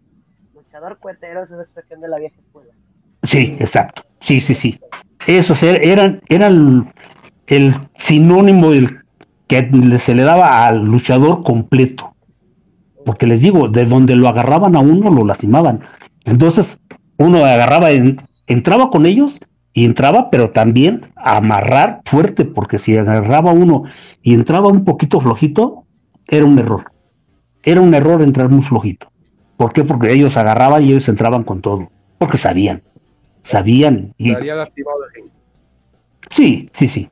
Luchador 0.57 0.99
cuetero 0.99 1.45
es 1.45 1.51
una 1.51 1.62
expresión 1.62 2.01
de 2.01 2.09
la 2.09 2.19
vieja 2.19 2.35
escuela. 2.41 2.75
Sí, 3.23 3.57
exacto. 3.61 4.03
Sí, 4.23 4.41
sí, 4.41 4.57
sí. 4.57 4.81
Esos 5.29 5.62
er, 5.62 5.87
eran, 5.87 6.21
eran 6.29 6.93
el 7.47 7.75
sinónimo 7.97 8.71
del 8.71 8.99
que 9.47 9.99
se 10.01 10.15
le 10.15 10.23
daba 10.23 10.65
al 10.65 10.85
luchador 10.85 11.43
completo. 11.43 12.15
Porque 13.05 13.27
les 13.27 13.41
digo, 13.41 13.69
de 13.69 13.85
donde 13.85 14.17
lo 14.17 14.29
agarraban 14.29 14.77
a 14.77 14.81
uno 14.81 15.11
lo 15.11 15.25
lastimaban. 15.25 15.81
Entonces, 16.25 16.67
uno 17.19 17.45
agarraba, 17.45 17.89
entraba 18.47 18.91
con 18.91 19.07
ellos 19.07 19.39
y 19.75 19.85
entraba, 19.85 20.31
pero 20.31 20.51
también 20.51 21.13
a 21.17 21.39
amarrar 21.39 22.03
fuerte, 22.05 22.45
porque 22.45 22.79
si 22.79 22.97
agarraba 22.97 23.53
uno 23.53 23.85
y 24.23 24.35
entraba 24.35 24.69
un 24.69 24.85
poquito 24.85 25.21
flojito, 25.21 25.85
era 26.29 26.45
un 26.45 26.59
error 26.59 26.93
era 27.63 27.81
un 27.81 27.95
error 27.95 28.23
entrar 28.23 28.49
muy 28.49 28.65
flojito. 28.65 29.11
¿Por 29.57 29.73
qué? 29.73 29.85
Porque 29.85 30.13
ellos 30.13 30.37
agarraban 30.37 30.83
y 30.83 30.91
ellos 30.91 31.09
entraban 31.09 31.45
con 31.45 31.61
todo. 31.61 31.89
Porque 32.19 32.39
sabían. 32.39 32.83
Sabían. 33.43 34.15
Y... 34.19 34.35
Sí, 36.31 36.69
sí, 36.73 36.89
sí. 36.89 37.11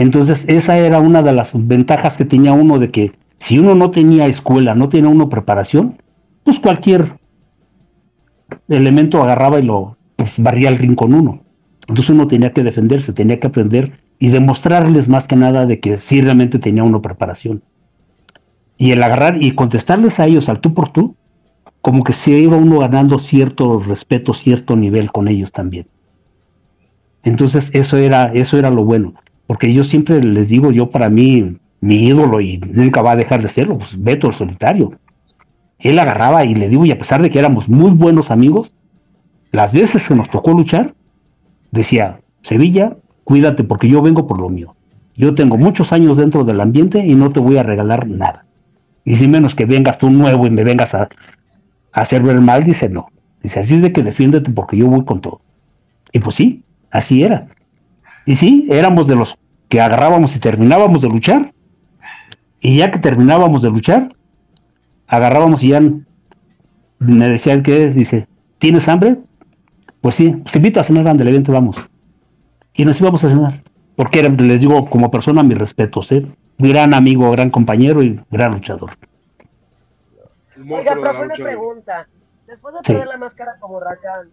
Entonces, 0.00 0.46
esa 0.48 0.78
era 0.78 0.98
una 0.98 1.22
de 1.22 1.34
las 1.34 1.50
ventajas 1.52 2.16
que 2.16 2.24
tenía 2.24 2.54
uno 2.54 2.78
de 2.78 2.90
que 2.90 3.12
si 3.38 3.58
uno 3.58 3.74
no 3.74 3.90
tenía 3.90 4.26
escuela, 4.28 4.74
no 4.74 4.88
tenía 4.88 5.10
uno 5.10 5.28
preparación, 5.28 5.98
pues 6.42 6.58
cualquier 6.58 7.18
elemento 8.70 9.22
agarraba 9.22 9.58
y 9.58 9.62
lo 9.62 9.98
pues, 10.16 10.32
barría 10.38 10.70
el 10.70 10.78
rincón 10.78 11.12
uno. 11.12 11.42
Entonces 11.86 12.08
uno 12.08 12.28
tenía 12.28 12.54
que 12.54 12.62
defenderse, 12.62 13.12
tenía 13.12 13.38
que 13.40 13.48
aprender 13.48 14.00
y 14.18 14.30
demostrarles 14.30 15.06
más 15.06 15.26
que 15.26 15.36
nada 15.36 15.66
de 15.66 15.80
que 15.80 15.98
sí 15.98 16.22
realmente 16.22 16.58
tenía 16.58 16.82
uno 16.82 17.02
preparación. 17.02 17.62
Y 18.78 18.92
el 18.92 19.02
agarrar 19.02 19.42
y 19.42 19.54
contestarles 19.54 20.18
a 20.18 20.24
ellos 20.24 20.48
al 20.48 20.60
tú 20.60 20.72
por 20.72 20.94
tú, 20.94 21.14
como 21.82 22.04
que 22.04 22.14
se 22.14 22.30
iba 22.30 22.56
uno 22.56 22.78
ganando 22.78 23.18
cierto 23.18 23.78
respeto, 23.80 24.32
cierto 24.32 24.76
nivel 24.76 25.12
con 25.12 25.28
ellos 25.28 25.52
también. 25.52 25.88
Entonces 27.22 27.68
eso 27.74 27.98
era, 27.98 28.32
eso 28.32 28.58
era 28.58 28.70
lo 28.70 28.82
bueno, 28.82 29.12
porque 29.50 29.74
yo 29.74 29.82
siempre 29.82 30.22
les 30.22 30.46
digo, 30.46 30.70
yo 30.70 30.92
para 30.92 31.10
mí, 31.10 31.56
mi 31.80 32.06
ídolo 32.06 32.40
y 32.40 32.58
nunca 32.58 33.02
va 33.02 33.10
a 33.10 33.16
dejar 33.16 33.42
de 33.42 33.48
serlo, 33.48 33.78
pues 33.78 34.00
Beto 34.00 34.28
el 34.28 34.34
solitario. 34.34 34.92
Él 35.80 35.98
agarraba 35.98 36.44
y 36.44 36.54
le 36.54 36.68
digo, 36.68 36.86
y 36.86 36.92
a 36.92 36.98
pesar 36.98 37.20
de 37.20 37.30
que 37.30 37.40
éramos 37.40 37.68
muy 37.68 37.90
buenos 37.90 38.30
amigos, 38.30 38.72
las 39.50 39.72
veces 39.72 40.06
que 40.06 40.14
nos 40.14 40.30
tocó 40.30 40.52
luchar, 40.52 40.94
decía, 41.72 42.20
Sevilla, 42.42 42.96
cuídate 43.24 43.64
porque 43.64 43.88
yo 43.88 44.00
vengo 44.02 44.28
por 44.28 44.38
lo 44.38 44.48
mío. 44.48 44.76
Yo 45.16 45.34
tengo 45.34 45.56
muchos 45.56 45.92
años 45.92 46.16
dentro 46.16 46.44
del 46.44 46.60
ambiente 46.60 47.04
y 47.04 47.16
no 47.16 47.32
te 47.32 47.40
voy 47.40 47.56
a 47.56 47.64
regalar 47.64 48.06
nada. 48.06 48.44
Y 49.04 49.16
si 49.16 49.26
menos 49.26 49.56
que 49.56 49.64
vengas 49.64 49.98
tú 49.98 50.10
nuevo 50.10 50.46
y 50.46 50.50
me 50.50 50.62
vengas 50.62 50.94
a, 50.94 51.08
hacer 51.90 52.22
ver 52.22 52.40
mal, 52.40 52.62
dice 52.62 52.88
no. 52.88 53.08
Dice, 53.42 53.58
así 53.58 53.74
es 53.74 53.82
de 53.82 53.92
que 53.92 54.04
defiéndete 54.04 54.52
porque 54.52 54.76
yo 54.76 54.86
voy 54.86 55.04
con 55.04 55.20
todo. 55.20 55.40
Y 56.12 56.20
pues 56.20 56.36
sí, 56.36 56.62
así 56.92 57.24
era. 57.24 57.48
Y 58.26 58.36
sí, 58.36 58.68
éramos 58.70 59.08
de 59.08 59.16
los 59.16 59.39
que 59.70 59.80
agarrábamos 59.80 60.36
y 60.36 60.40
terminábamos 60.40 61.00
de 61.00 61.08
luchar. 61.08 61.54
Y 62.60 62.76
ya 62.76 62.90
que 62.90 62.98
terminábamos 62.98 63.62
de 63.62 63.70
luchar, 63.70 64.14
agarrábamos 65.06 65.62
y 65.62 65.68
ya 65.68 65.80
me 66.98 67.28
decían 67.28 67.62
que, 67.62 67.86
dice, 67.86 68.26
¿tienes 68.58 68.86
hambre? 68.88 69.16
Pues 70.02 70.16
sí, 70.16 70.32
pues 70.42 70.54
invito 70.56 70.80
a 70.80 70.84
cenar, 70.84 71.08
ande, 71.08 71.26
evento 71.26 71.52
vamos. 71.52 71.76
Y 72.74 72.84
nos 72.84 73.00
íbamos 73.00 73.24
a 73.24 73.30
cenar. 73.30 73.62
Porque 73.96 74.22
les 74.22 74.60
digo, 74.60 74.90
como 74.90 75.10
persona, 75.10 75.42
mis 75.42 75.56
respetos, 75.56 76.10
¿eh? 76.12 76.26
Gran 76.58 76.92
amigo, 76.92 77.30
gran 77.30 77.50
compañero 77.50 78.02
y 78.02 78.20
gran 78.30 78.52
luchador. 78.52 78.98
Oiga, 80.58 80.96
pero 81.00 81.22
una 81.22 81.34
pregunta. 81.34 82.06
Después 82.46 82.74
de 82.74 82.80
perder 82.82 83.06
la 83.06 83.16
máscara 83.16 83.56
como 83.60 83.76
huracán, 83.76 84.28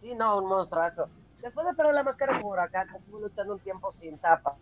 sí, 0.00 0.12
no, 0.16 0.38
un 0.38 0.48
monstruazo. 0.48 1.08
Después 1.42 1.66
de 1.66 1.74
perder 1.74 1.94
la 1.94 2.02
máscara 2.02 2.38
como 2.38 2.52
huracán, 2.52 2.88
estuvo 2.96 3.20
luchando 3.20 3.54
un 3.54 3.60
tiempo 3.60 3.92
sin 4.00 4.18
tapa. 4.18 4.54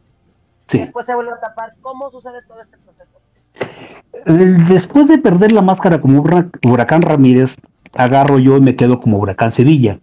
Sí. 0.68 0.78
Después 0.78 1.06
se 1.06 1.14
vuelve 1.14 1.32
a 1.32 1.40
tapar. 1.40 1.74
¿Cómo 1.80 2.10
sucede 2.10 2.42
todo 2.46 2.60
este 2.62 2.76
proceso? 2.78 3.18
Después 4.68 5.08
de 5.08 5.18
perder 5.18 5.52
la 5.52 5.62
máscara 5.62 6.00
como 6.00 6.22
huracán 6.64 7.02
Ramírez, 7.02 7.56
agarro 7.94 8.38
yo 8.38 8.56
y 8.56 8.60
me 8.60 8.76
quedo 8.76 9.00
como 9.00 9.18
huracán 9.18 9.52
Sevilla. 9.52 9.98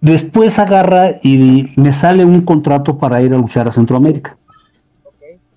Después 0.00 0.58
agarra 0.58 1.18
y 1.22 1.72
me 1.76 1.92
sale 1.92 2.24
un 2.24 2.42
contrato 2.42 2.98
para 2.98 3.20
ir 3.22 3.34
a 3.34 3.38
luchar 3.38 3.68
a 3.68 3.72
Centroamérica. 3.72 4.36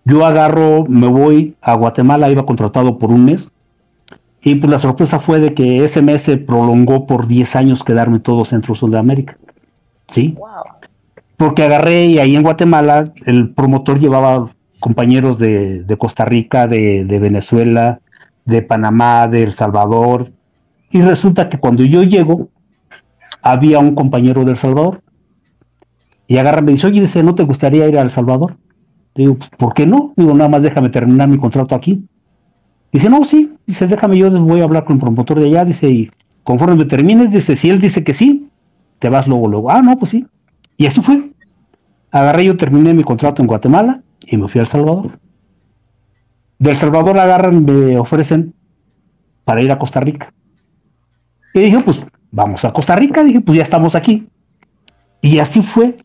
Yo 0.04 0.26
agarro, 0.26 0.86
me 0.88 1.08
voy 1.08 1.56
a 1.62 1.76
Guatemala, 1.76 2.30
iba 2.30 2.46
contratado 2.46 2.98
por 2.98 3.12
un 3.12 3.26
mes. 3.26 3.50
Y 4.44 4.56
pues 4.56 4.72
la 4.72 4.80
sorpresa 4.80 5.20
fue 5.20 5.40
de 5.40 5.54
que 5.54 5.86
ese 5.86 6.02
mes 6.02 6.24
se 6.24 6.38
prolongó 6.38 7.06
por 7.06 7.28
10 7.28 7.56
años 7.56 7.84
quedarme 7.84 8.20
todo 8.20 8.46
Centro 8.46 8.74
Sudamérica. 8.74 9.38
¿Sí? 10.12 10.36
Porque 11.38 11.64
agarré 11.64 12.06
y 12.06 12.20
ahí 12.20 12.36
en 12.36 12.44
Guatemala 12.44 13.12
el 13.26 13.54
promotor 13.54 14.00
llevaba 14.00 14.52
compañeros 14.80 15.38
de, 15.40 15.96
Costa 15.98 16.26
Rica, 16.26 16.68
de, 16.68 17.06
de, 17.06 17.20
Venezuela, 17.20 18.00
de 18.46 18.62
Panamá, 18.62 19.28
de 19.28 19.44
El 19.44 19.56
Salvador. 19.56 20.32
Y 20.92 21.02
resulta 21.02 21.50
que 21.50 21.60
cuando 21.60 21.84
yo 21.84 22.04
llego, 22.04 22.50
había 23.42 23.80
un 23.80 23.96
compañero 23.96 24.44
de 24.44 24.52
El 24.52 24.58
Salvador. 24.58 25.02
Y 26.28 26.38
agarra 26.38 26.62
me 26.62 26.74
dice, 26.74 26.88
oye, 26.88 27.02
dice, 27.02 27.24
¿no 27.24 27.36
te 27.36 27.44
gustaría 27.44 27.88
ir 27.88 27.98
a 27.98 28.02
El 28.02 28.12
Salvador? 28.12 28.58
Digo, 29.16 29.38
pues, 29.38 29.50
¿por 29.58 29.74
qué 29.74 29.86
no? 29.86 30.14
Digo, 30.16 30.34
nada 30.34 30.50
más 30.50 30.62
déjame 30.62 30.90
terminar 30.90 31.28
mi 31.28 31.38
contrato 31.38 31.76
aquí. 31.76 32.06
Dice, 32.92 33.10
no, 33.10 33.26
sí, 33.26 33.54
dice, 33.66 33.88
déjame, 33.88 34.18
yo 34.18 34.30
voy 34.32 34.62
a 34.62 34.64
hablar 34.64 34.84
con 34.84 34.96
el 34.98 35.02
promotor 35.02 35.40
de 35.40 35.48
allá, 35.48 35.66
dice, 35.66 35.90
y 35.90 36.12
conforme 36.44 36.76
me 36.76 36.86
termines, 36.86 37.32
dice, 37.32 37.56
si 37.56 37.70
él 37.70 37.80
dice 37.80 38.04
que 38.04 38.14
sí, 38.14 38.50
te 39.02 39.10
vas 39.10 39.28
luego, 39.28 39.48
luego. 39.48 39.72
Ah, 39.72 39.82
no, 39.82 39.98
pues 39.98 40.12
sí. 40.12 40.28
Y 40.78 40.86
así 40.86 41.02
fue. 41.02 41.32
Agarré, 42.12 42.46
yo 42.46 42.56
terminé 42.56 42.94
mi 42.94 43.04
contrato 43.04 43.42
en 43.42 43.48
Guatemala 43.48 44.02
y 44.22 44.38
me 44.38 44.48
fui 44.48 44.60
a 44.60 44.64
El 44.64 44.70
Salvador. 44.70 45.20
De 46.60 46.70
El 46.70 46.78
Salvador 46.78 47.18
agarran, 47.18 47.66
me 47.66 47.98
ofrecen 47.98 48.54
para 49.44 49.64
ir 49.64 49.72
a 49.72 49.80
Costa 49.80 50.02
Rica. 50.02 50.32
Y 51.56 51.62
dije, 51.62 51.80
pues 51.80 52.00
vamos 52.30 52.64
a 52.64 52.72
Costa 52.72 52.96
Rica, 52.96 53.24
dije, 53.24 53.42
pues 53.42 53.58
ya 53.58 53.64
estamos 53.64 53.96
aquí. 53.96 54.28
Y 55.22 55.40
así 55.40 55.64
fue. 55.64 55.98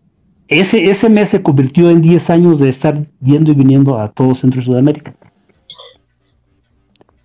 Ese, 0.48 0.84
ese 0.90 1.10
mes 1.10 1.30
se 1.30 1.42
convirtió 1.42 1.90
en 1.90 2.00
10 2.00 2.30
años 2.30 2.58
de 2.58 2.70
estar 2.70 3.04
yendo 3.20 3.50
y 3.50 3.54
viniendo 3.54 3.98
a 3.98 4.10
todo 4.10 4.34
Centro 4.34 4.60
y 4.62 4.64
Sudamérica. 4.64 5.14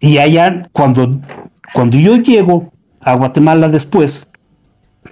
Y 0.01 0.17
allá, 0.17 0.67
cuando, 0.73 1.21
cuando 1.73 1.97
yo 1.97 2.17
llego 2.17 2.73
a 2.99 3.13
Guatemala 3.13 3.69
después, 3.69 4.27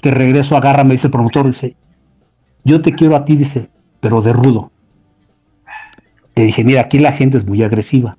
que 0.02 0.12
regreso, 0.12 0.56
agarra, 0.56 0.84
me 0.84 0.94
dice 0.94 1.08
el 1.08 1.12
promotor, 1.12 1.48
dice, 1.48 1.76
yo 2.64 2.82
te 2.82 2.94
quiero 2.94 3.16
a 3.16 3.26
ti, 3.26 3.36
dice, 3.36 3.70
pero 4.00 4.22
de 4.22 4.34
rudo. 4.34 4.72
Le 6.36 6.46
dije, 6.46 6.64
mira, 6.64 6.82
aquí 6.82 7.00
la 7.00 7.14
gente 7.14 7.38
es 7.38 7.46
muy 7.46 7.64
agresiva. 7.64 8.18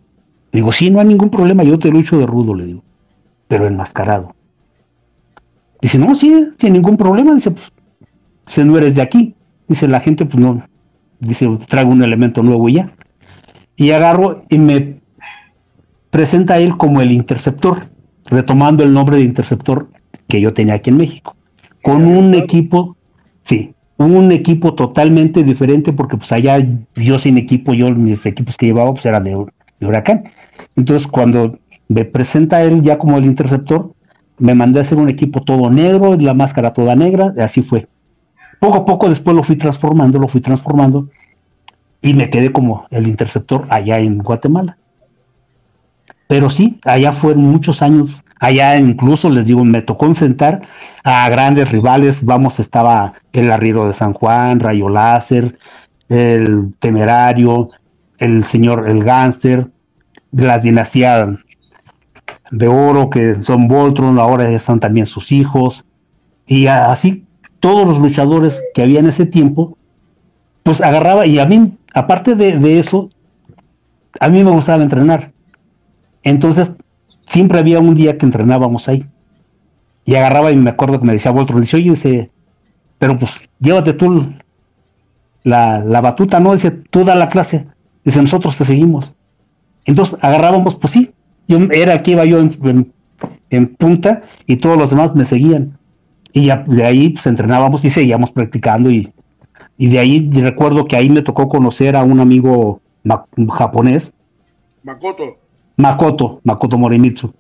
Le 0.53 0.61
digo, 0.61 0.73
sí, 0.73 0.91
no 0.91 1.01
hay 1.01 1.07
ningún 1.07 1.31
problema, 1.31 1.63
yo 1.63 1.79
te 1.79 1.91
lucho 1.91 2.19
de 2.19 2.27
rudo, 2.27 2.55
le 2.55 2.67
digo, 2.67 2.83
pero 3.49 3.67
enmascarado. 3.67 4.35
Dice, 5.81 5.99
no, 5.99 6.15
sí, 6.15 6.49
sin 6.59 6.73
ningún 6.75 6.97
problema. 6.97 7.35
Dice, 7.35 7.51
pues, 7.53 7.73
si 8.49 8.63
no 8.65 8.77
eres 8.77 8.95
de 8.95 9.03
aquí. 9.03 9.35
Dice, 9.69 9.89
la 9.89 10.01
gente, 10.01 10.27
pues 10.27 10.39
no. 10.39 10.63
Dice, 11.21 11.49
traigo 11.69 11.91
un 11.91 12.03
elemento 12.03 12.43
nuevo 12.43 12.69
y 12.69 12.75
ya. 12.75 12.93
Y 13.77 13.93
agarro 13.93 14.45
y 14.51 14.59
me 14.59 15.01
presenta 16.11 16.55
a 16.55 16.59
él 16.59 16.77
como 16.77 17.01
el 17.01 17.13
interceptor, 17.13 17.89
retomando 18.27 18.83
el 18.83 18.93
nombre 18.93 19.17
de 19.17 19.23
interceptor 19.23 19.89
que 20.29 20.41
yo 20.41 20.53
tenía 20.53 20.75
aquí 20.75 20.91
en 20.91 20.97
México. 20.97 21.37
Con 21.83 22.07
un 22.07 22.35
equipo, 22.35 22.97
sí, 23.45 23.75
un 23.97 24.33
equipo 24.33 24.75
totalmente 24.75 25.43
diferente, 25.43 25.93
porque 25.93 26.17
pues 26.17 26.33
allá 26.33 26.59
yo 26.97 27.19
sin 27.19 27.39
equipo, 27.39 27.75
yo 27.75 27.91
mis 27.91 28.25
equipos 28.27 28.57
que 28.57 28.67
llevaba 28.67 28.93
pues 28.93 29.07
eran 29.07 29.25
de, 29.25 29.47
de 29.81 29.87
huracán. 29.87 30.25
Entonces 30.77 31.07
cuando 31.07 31.59
me 31.89 32.05
presenta 32.05 32.63
él 32.63 32.83
ya 32.83 32.99
como 32.99 33.19
el 33.19 33.25
interceptor, 33.25 33.93
me 34.39 34.55
mandé 34.55 34.81
a 34.81 34.83
hacer 34.83 34.99
un 34.99 35.09
equipo 35.09 35.43
todo 35.43 35.71
negro, 35.71 36.17
la 36.17 36.35
máscara 36.35 36.73
toda 36.73 36.97
negra, 36.97 37.35
y 37.37 37.41
así 37.43 37.63
fue. 37.63 37.89
Poco 38.59 38.79
a 38.79 38.85
poco 38.87 39.09
después 39.09 39.37
lo 39.37 39.43
fui 39.43 39.57
transformando, 39.57 40.19
lo 40.19 40.29
fui 40.29 40.41
transformando, 40.41 41.09
y 42.03 42.15
me 42.15 42.31
quedé 42.31 42.51
como 42.51 42.87
el 42.91 43.07
interceptor 43.07 43.67
allá 43.69 43.99
en 43.99 44.19
Guatemala. 44.19 44.79
Pero 46.27 46.49
sí, 46.49 46.79
allá 46.85 47.13
fueron 47.13 47.45
muchos 47.45 47.83
años, 47.83 48.11
allá 48.41 48.77
incluso 48.77 49.31
les 49.31 49.47
digo, 49.47 49.65
me 49.65 49.83
tocó 49.83 50.07
enfrentar 50.07 50.63
a 51.05 51.29
grandes 51.29 51.71
rivales, 51.71 52.19
vamos, 52.23 52.59
estaba 52.59 53.13
el 53.33 53.53
Arriero 53.53 53.87
de 53.87 53.93
San 53.93 54.15
Juan, 54.15 54.59
Rayo 54.59 54.89
Láser, 54.89 55.59
el 56.09 56.75
Temerario, 56.81 57.69
el 58.19 58.45
señor 58.47 58.89
El 58.89 59.05
Gánster, 59.05 59.69
la 60.33 60.59
dinastía 60.59 61.29
de 62.51 62.69
oro 62.69 63.11
que 63.11 63.37
son 63.45 63.69
Voltron, 63.69 64.19
ahora 64.19 64.51
están 64.51 64.81
también 64.81 65.07
sus 65.07 65.31
hijos, 65.31 65.85
y 66.47 66.67
así 66.67 67.25
todos 67.61 67.87
los 67.87 67.99
luchadores 67.99 68.61
que 68.75 68.83
había 68.83 69.01
en 69.01 69.07
ese 69.07 69.27
tiempo, 69.27 69.77
pues 70.63 70.81
agarraba, 70.81 71.27
y 71.27 71.39
a 71.39 71.47
mí, 71.47 71.77
aparte 71.95 72.35
de, 72.35 72.81
eso, 72.81 73.11
a 74.19 74.29
mí 74.29 74.43
me 74.43 74.51
gustaba 74.51 74.83
entrenar. 74.83 75.33
Entonces, 76.23 76.71
siempre 77.31 77.59
había 77.59 77.81
un 77.81 77.95
día 77.95 78.19
que 78.19 78.27
entrenábamos 78.27 78.89
ahí. 78.89 79.07
Y 80.05 80.15
agarraba 80.15 80.51
y 80.51 80.57
me 80.57 80.71
acuerdo 80.71 80.99
que 80.99 81.07
me 81.07 81.13
decía 81.13 81.31
Voltron, 81.31 81.61
dice, 81.61 81.77
oye, 81.77 81.91
dice, 81.91 82.31
pero 82.99 83.19
pues 83.19 83.31
llévate 83.61 83.93
tú 83.93 84.33
la, 85.45 85.81
la 85.81 86.01
batuta, 86.01 86.41
¿no? 86.41 86.53
Dice, 86.53 86.71
tú 86.71 87.05
da 87.05 87.15
la 87.15 87.29
clase. 87.29 87.67
Dice, 88.05 88.21
nosotros 88.21 88.57
te 88.57 88.65
seguimos. 88.65 89.13
Entonces 89.85 90.19
agarrábamos, 90.21 90.77
pues 90.77 90.93
sí, 90.93 91.13
yo 91.49 91.59
era 91.73 91.95
aquí 91.95 92.13
iba 92.13 92.25
yo 92.25 92.39
en, 92.39 92.93
punta 93.77 94.23
y 94.47 94.57
todos 94.57 94.79
los 94.79 94.91
demás 94.91 95.15
me 95.15 95.25
seguían. 95.25 95.79
Y 96.33 96.47
ya 96.47 96.65
de 96.67 96.85
ahí 96.85 97.11
pues 97.11 97.27
entrenábamos 97.27 97.85
y 97.85 97.91
seguíamos 97.91 98.31
practicando 98.31 98.91
y, 98.91 99.13
y 99.77 99.89
de 99.89 99.99
ahí 99.99 100.31
recuerdo 100.33 100.87
que 100.87 100.97
ahí 100.97 101.11
me 101.11 101.23
tocó 101.23 101.49
conocer 101.49 101.97
a 101.97 102.05
un 102.05 102.21
amigo 102.21 102.81
japonés. 103.59 104.13
Makoto. 104.85 105.39
Makoto, 105.81 106.41
Makoto 106.45 106.79
Morimitsu. 106.79 107.33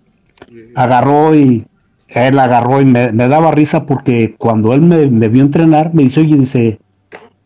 Agarró 0.74 1.34
y 1.34 1.66
él 2.08 2.38
agarró 2.38 2.80
y 2.80 2.84
me, 2.84 3.12
daba 3.12 3.52
risa 3.52 3.86
porque 3.86 4.34
cuando 4.36 4.74
él 4.74 4.82
me, 4.82 5.28
vio 5.28 5.42
entrenar, 5.42 5.94
me 5.94 6.04
dice, 6.04 6.20
oye, 6.20 6.36
dice, 6.36 6.80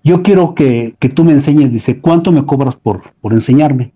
yo 0.02 0.22
quiero 0.22 0.54
que, 0.54 0.94
que, 0.98 1.08
tú 1.08 1.24
me 1.24 1.32
enseñes, 1.32 1.70
dice, 1.70 2.00
¿cuánto 2.00 2.32
me 2.32 2.46
cobras 2.46 2.76
por, 2.76 3.02
por 3.20 3.32
enseñarme? 3.32 3.92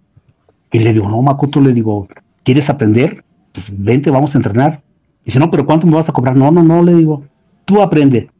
Y 0.70 0.80
le 0.80 0.92
digo, 0.92 1.08
no, 1.08 1.22
Makoto, 1.22 1.60
le 1.60 1.72
digo, 1.72 2.08
¿quieres 2.42 2.68
aprender? 2.68 3.24
Pues 3.52 3.66
vente, 3.70 4.10
vamos 4.10 4.34
a 4.34 4.38
entrenar. 4.38 4.82
Dice, 5.24 5.38
no, 5.38 5.50
pero 5.50 5.64
¿cuánto 5.64 5.86
me 5.86 5.94
vas 5.94 6.08
a 6.08 6.12
cobrar? 6.12 6.36
No, 6.36 6.50
no, 6.50 6.62
no, 6.62 6.82
le 6.82 6.94
digo, 6.94 7.24
tú 7.64 7.80
aprende. 7.80 8.30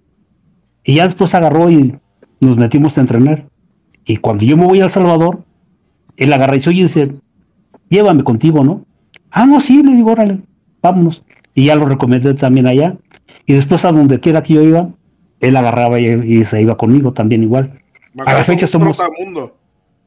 Y 0.84 0.96
ya 0.96 1.04
después 1.04 1.34
agarró 1.34 1.70
y 1.70 1.96
nos 2.40 2.56
metimos 2.56 2.96
a 2.96 3.00
entrenar. 3.00 3.46
Y 4.04 4.16
cuando 4.16 4.44
yo 4.44 4.56
me 4.56 4.66
voy 4.66 4.80
a 4.80 4.86
El 4.86 4.90
Salvador, 4.90 5.44
él 6.16 6.32
agarra 6.32 6.54
y 6.54 6.58
dice, 6.58 6.70
oye, 6.70 6.82
dice, 6.84 7.14
llévame 7.88 8.24
contigo, 8.24 8.64
¿no? 8.64 8.84
Ah, 9.30 9.46
no, 9.46 9.60
sí, 9.60 9.82
le 9.82 9.92
digo, 9.92 10.12
órale, 10.12 10.40
vámonos. 10.82 11.22
Y 11.54 11.66
ya 11.66 11.76
lo 11.76 11.86
recomendé 11.86 12.34
también 12.34 12.66
allá. 12.66 12.96
Y 13.46 13.54
después 13.54 13.84
a 13.84 13.92
donde 13.92 14.20
quiera 14.20 14.42
que 14.42 14.54
yo 14.54 14.62
iba, 14.62 14.90
él 15.40 15.56
agarraba 15.56 16.00
y, 16.00 16.44
se 16.44 16.62
iba 16.62 16.76
conmigo 16.76 17.12
también 17.12 17.42
igual. 17.42 17.80
a 18.24 18.34
la 18.34 18.44
fecha 18.44 18.66
somos... 18.66 18.96
Mundo. 19.18 19.54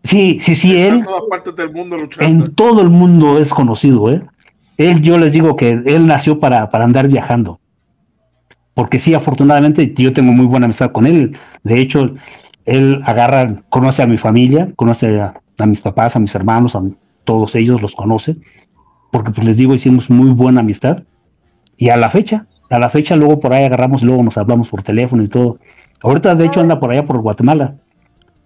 Sí, 0.04 0.40
sí, 0.42 0.56
sí, 0.56 0.82
él. 0.82 0.96
En 0.96 1.04
todas 1.04 1.24
partes 1.30 1.56
del 1.56 1.72
mundo 1.72 1.98
luchando. 1.98 2.46
En 2.46 2.56
todo 2.56 2.82
el 2.82 2.90
mundo 2.90 3.38
es 3.40 3.50
conocido, 3.50 4.12
¿eh? 4.12 4.24
Él, 4.78 5.02
yo 5.02 5.18
les 5.20 5.32
digo 5.32 5.56
que 5.56 5.70
él 5.70 6.08
nació 6.08 6.40
para, 6.40 6.72
para 6.72 6.86
andar 6.86 7.08
viajando. 7.08 7.60
Porque 8.74 9.00
sí, 9.00 9.14
afortunadamente, 9.14 9.94
yo 9.96 10.14
tengo 10.14 10.32
muy 10.32 10.46
buena 10.46 10.66
amistad 10.66 10.92
con 10.92 11.06
él. 11.06 11.38
De 11.64 11.80
hecho, 11.80 12.16
él 12.66 13.02
agarra, 13.06 13.62
conoce 13.70 14.02
a 14.02 14.08
mi 14.08 14.18
familia, 14.18 14.72
conoce 14.76 15.20
a, 15.20 15.34
mis 15.66 15.82
papás, 15.82 16.16
a 16.16 16.20
mis 16.20 16.34
hermanos, 16.34 16.76
a 16.76 16.82
todos 17.24 17.56
ellos 17.56 17.82
los 17.82 17.94
conoce. 17.94 18.38
Porque 19.12 19.32
pues 19.32 19.46
les 19.46 19.58
digo, 19.58 19.74
hicimos 19.74 20.10
muy 20.10 20.32
buena 20.32 20.62
amistad. 20.62 21.04
Y 21.78 21.90
a 21.90 21.98
la 21.98 22.10
fecha, 22.10 22.48
a 22.70 22.80
la 22.80 22.90
fecha 22.90 23.16
luego 23.16 23.40
por 23.40 23.54
ahí 23.54 23.66
agarramos 23.66 24.02
y 24.02 24.06
luego 24.06 24.24
nos 24.24 24.38
hablamos 24.38 24.70
por 24.70 24.84
teléfono 24.84 25.24
y 25.24 25.28
todo. 25.28 25.60
Ahorita 26.02 26.36
de 26.36 26.46
hecho 26.46 26.62
anda 26.62 26.80
por 26.80 26.92
allá 26.92 27.06
por 27.06 27.20
Guatemala. 27.20 27.76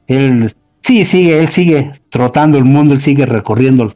Él 0.07 0.55
sí 0.83 1.05
sigue, 1.05 1.39
él 1.41 1.49
sigue 1.49 1.93
trotando 2.09 2.57
el 2.57 2.65
mundo, 2.65 2.93
él 2.93 3.01
sigue 3.01 3.25
recorriendo. 3.25 3.95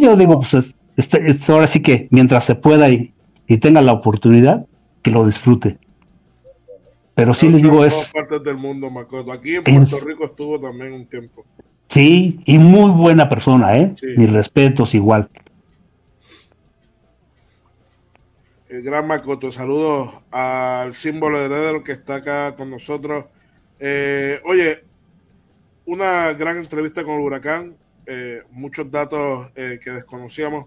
Yo 0.00 0.16
digo, 0.16 0.40
pues 0.40 0.64
este, 0.96 1.38
ahora 1.48 1.66
sí 1.66 1.80
que 1.80 2.08
mientras 2.10 2.44
se 2.44 2.54
pueda 2.54 2.88
y, 2.90 3.12
tenga 3.60 3.80
la 3.80 3.92
oportunidad, 3.92 4.66
que 5.02 5.10
lo 5.10 5.26
disfrute. 5.26 5.78
Pero 7.14 7.32
sí 7.32 7.48
les 7.48 7.62
digo 7.62 7.84
es... 7.84 7.94
partes 8.12 8.42
del 8.42 8.56
mundo, 8.56 8.90
Aquí 9.32 9.54
en 9.54 9.62
Puerto 9.62 10.00
Rico 10.00 10.26
estuvo 10.26 10.60
también 10.60 10.92
un 10.92 11.06
tiempo. 11.06 11.44
Sí, 11.88 12.40
y 12.44 12.58
muy 12.58 12.90
buena 12.90 13.28
persona, 13.28 13.78
¿eh? 13.78 13.94
Mis 14.16 14.32
respetos 14.32 14.94
igual. 14.94 15.28
El 18.68 18.82
gran 18.82 19.06
Makoto, 19.06 19.52
saludos 19.52 20.12
al 20.30 20.92
símbolo 20.92 21.38
de 21.38 21.46
heredero 21.46 21.84
que 21.84 21.92
está 21.92 22.16
acá 22.16 22.56
con 22.56 22.68
nosotros. 22.68 23.26
Eh, 23.78 24.40
oye, 24.44 24.82
una 25.86 26.32
gran 26.32 26.56
entrevista 26.58 27.04
con 27.04 27.14
el 27.14 27.20
huracán, 27.20 27.76
eh, 28.06 28.42
muchos 28.50 28.90
datos 28.90 29.52
eh, 29.54 29.78
que 29.82 29.92
desconocíamos. 29.92 30.66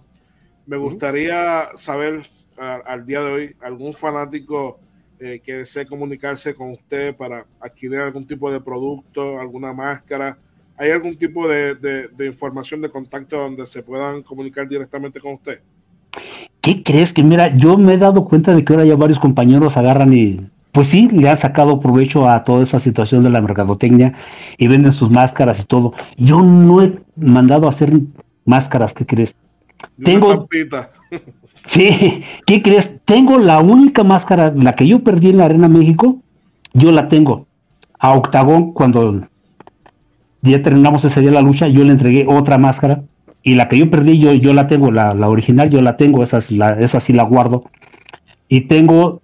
Me 0.65 0.77
gustaría 0.77 1.67
saber 1.75 2.27
al 2.57 3.05
día 3.05 3.21
de 3.21 3.31
hoy 3.31 3.55
algún 3.61 3.93
fanático 3.93 4.79
que 5.17 5.53
desee 5.53 5.85
comunicarse 5.85 6.55
con 6.55 6.71
usted 6.71 7.15
para 7.15 7.45
adquirir 7.59 7.99
algún 7.99 8.25
tipo 8.25 8.51
de 8.51 8.61
producto, 8.61 9.39
alguna 9.39 9.73
máscara. 9.73 10.37
¿Hay 10.79 10.91
algún 10.91 11.17
tipo 11.17 11.47
de 11.47 12.25
información 12.25 12.81
de 12.81 12.89
contacto 12.89 13.37
donde 13.37 13.67
se 13.67 13.83
puedan 13.83 14.23
comunicar 14.23 14.67
directamente 14.67 15.19
con 15.19 15.33
usted? 15.33 15.59
¿Qué 16.61 16.83
crees 16.83 17.13
que 17.13 17.23
mira, 17.23 17.55
yo 17.55 17.77
me 17.77 17.93
he 17.93 17.97
dado 17.97 18.25
cuenta 18.25 18.53
de 18.53 18.63
que 18.63 18.73
ahora 18.73 18.85
ya 18.85 18.95
varios 18.95 19.19
compañeros 19.19 19.77
agarran 19.77 20.13
y 20.13 20.41
pues 20.71 20.89
sí, 20.89 21.09
le 21.11 21.29
han 21.29 21.39
sacado 21.39 21.79
provecho 21.79 22.29
a 22.29 22.43
toda 22.43 22.63
esa 22.63 22.79
situación 22.79 23.23
de 23.23 23.29
la 23.29 23.41
mercadotecnia 23.41 24.13
y 24.57 24.67
venden 24.67 24.93
sus 24.93 25.09
máscaras 25.09 25.59
y 25.59 25.63
todo. 25.63 25.93
Yo 26.17 26.41
no 26.41 26.81
he 26.83 26.99
mandado 27.15 27.67
a 27.67 27.71
hacer 27.71 27.91
máscaras, 28.45 28.93
¿qué 28.93 29.05
crees? 29.05 29.35
Tengo 30.03 30.47
Sí, 31.65 32.23
¿qué 32.45 32.61
crees? 32.61 32.89
Tengo 33.05 33.37
la 33.37 33.59
única 33.59 34.03
máscara, 34.03 34.53
la 34.55 34.73
que 34.75 34.87
yo 34.87 35.03
perdí 35.03 35.29
en 35.29 35.37
la 35.37 35.45
Arena 35.45 35.67
México, 35.67 36.19
yo 36.73 36.91
la 36.91 37.07
tengo. 37.07 37.47
A 37.99 38.13
Octagón, 38.13 38.73
cuando 38.73 39.27
ya 40.41 40.61
terminamos 40.63 41.03
ese 41.03 41.21
día 41.21 41.31
la 41.31 41.41
lucha, 41.41 41.67
yo 41.67 41.83
le 41.83 41.91
entregué 41.91 42.25
otra 42.27 42.57
máscara 42.57 43.03
y 43.43 43.55
la 43.55 43.69
que 43.69 43.77
yo 43.77 43.89
perdí, 43.89 44.19
yo, 44.19 44.33
yo 44.33 44.53
la 44.53 44.67
tengo, 44.67 44.91
la, 44.91 45.13
original 45.27 45.69
yo 45.69 45.81
la 45.81 45.97
tengo, 45.97 46.23
esa, 46.23 46.39
la, 46.49 46.71
esa 46.71 46.99
sí 46.99 47.13
la 47.13 47.23
guardo. 47.23 47.65
Y 48.47 48.61
tengo 48.61 49.21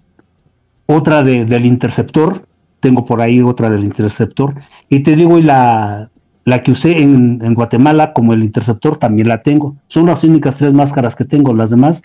otra 0.86 1.24
del 1.24 1.66
interceptor, 1.66 2.48
tengo 2.80 3.06
por 3.06 3.22
ahí 3.22 3.42
otra 3.42 3.70
del 3.70 3.84
interceptor. 3.84 4.56
Y 4.90 5.00
te 5.00 5.16
digo, 5.16 5.38
y 5.38 5.42
la, 5.42 6.10
la 6.46 6.64
que 6.64 6.72
usé 6.72 7.02
en, 7.02 7.42
en, 7.44 7.54
Guatemala 7.56 8.14
como 8.14 8.34
el 8.34 8.44
interceptor 8.44 8.98
también 8.98 9.28
la 9.28 9.42
tengo. 9.42 9.76
Son 9.88 10.06
las 10.06 10.24
únicas 10.24 10.56
tres 10.56 10.74
máscaras 10.74 11.16
que 11.16 11.26
tengo, 11.26 11.54
las 11.54 11.70
demás 11.70 12.02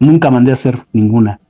nunca 0.00 0.30
mandé 0.30 0.50
a 0.50 0.54
hacer 0.54 0.84
ninguna. 0.92 1.40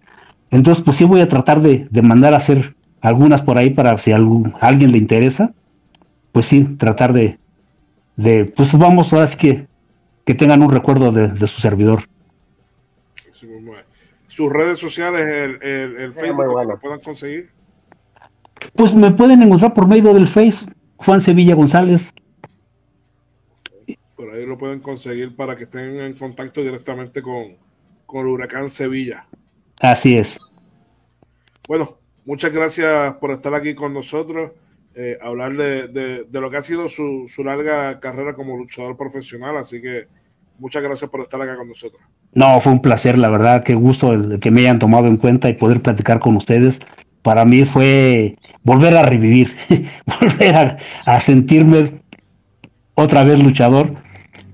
Entonces, 0.50 0.84
pues 0.84 0.96
sí 0.96 1.04
voy 1.04 1.20
a 1.20 1.28
tratar 1.28 1.60
de, 1.60 1.88
de 1.90 2.02
mandar 2.02 2.34
a 2.34 2.38
hacer 2.38 2.76
algunas 3.00 3.42
por 3.42 3.58
ahí 3.58 3.70
para 3.70 3.96
si 3.98 4.12
a 4.12 4.18
alguien 4.60 4.92
le 4.92 4.98
interesa, 4.98 5.52
pues 6.34 6.46
sí, 6.46 6.64
tratar 6.78 7.12
de, 7.12 7.38
de, 8.16 8.44
pues 8.44 8.76
vamos, 8.76 9.12
ahora 9.12 9.28
sí 9.28 9.36
que, 9.36 9.68
que 10.26 10.34
tengan 10.34 10.62
un 10.62 10.72
recuerdo 10.72 11.12
de, 11.12 11.46
su 11.46 11.60
servidor. 11.60 12.08
Sus 14.26 14.52
redes 14.52 14.80
sociales, 14.80 15.28
el, 15.28 15.62
el, 15.62 16.12
Facebook, 16.12 16.60
que 16.68 16.76
puedan 16.78 16.98
conseguir. 16.98 17.50
Pues 18.74 18.92
me 18.92 19.12
pueden 19.12 19.44
encontrar 19.44 19.74
por 19.74 19.86
medio 19.86 20.12
del 20.12 20.26
Face, 20.26 20.66
Juan 20.96 21.20
Sevilla 21.20 21.54
González. 21.54 22.12
Por 24.16 24.30
ahí 24.34 24.44
lo 24.44 24.58
pueden 24.58 24.80
conseguir 24.80 25.36
para 25.36 25.54
que 25.54 25.64
estén 25.64 26.00
en 26.00 26.14
contacto 26.14 26.62
directamente 26.62 27.22
con, 27.22 27.56
con 28.06 28.22
el 28.22 28.32
huracán 28.32 28.70
Sevilla. 28.70 29.24
Así 29.80 30.16
es. 30.16 30.36
Bueno, 31.68 31.96
muchas 32.24 32.52
gracias 32.52 33.14
por 33.18 33.30
estar 33.30 33.54
aquí 33.54 33.76
con 33.76 33.94
nosotros. 33.94 34.50
Eh, 34.96 35.18
hablar 35.20 35.56
de, 35.56 35.88
de, 35.88 36.40
lo 36.40 36.50
que 36.50 36.56
ha 36.56 36.62
sido 36.62 36.88
su, 36.88 37.24
su, 37.26 37.42
larga 37.42 37.98
carrera 37.98 38.34
como 38.34 38.56
luchador 38.56 38.96
profesional. 38.96 39.56
Así 39.56 39.82
que 39.82 40.06
muchas 40.58 40.84
gracias 40.84 41.10
por 41.10 41.22
estar 41.22 41.40
acá 41.42 41.56
con 41.56 41.68
nosotros. 41.68 42.00
No, 42.32 42.60
fue 42.60 42.72
un 42.72 42.80
placer, 42.80 43.18
la 43.18 43.28
verdad, 43.28 43.64
qué 43.64 43.74
gusto 43.74 44.12
el, 44.12 44.38
que 44.38 44.52
me 44.52 44.60
hayan 44.60 44.78
tomado 44.78 45.06
en 45.06 45.16
cuenta 45.16 45.48
y 45.48 45.54
poder 45.54 45.82
platicar 45.82 46.20
con 46.20 46.36
ustedes. 46.36 46.78
Para 47.22 47.44
mí 47.44 47.64
fue 47.64 48.36
volver 48.62 48.96
a 48.96 49.02
revivir, 49.02 49.56
volver 50.20 50.78
a, 51.06 51.20
sentirme 51.22 52.00
otra 52.94 53.24
vez 53.24 53.40
luchador, 53.40 53.94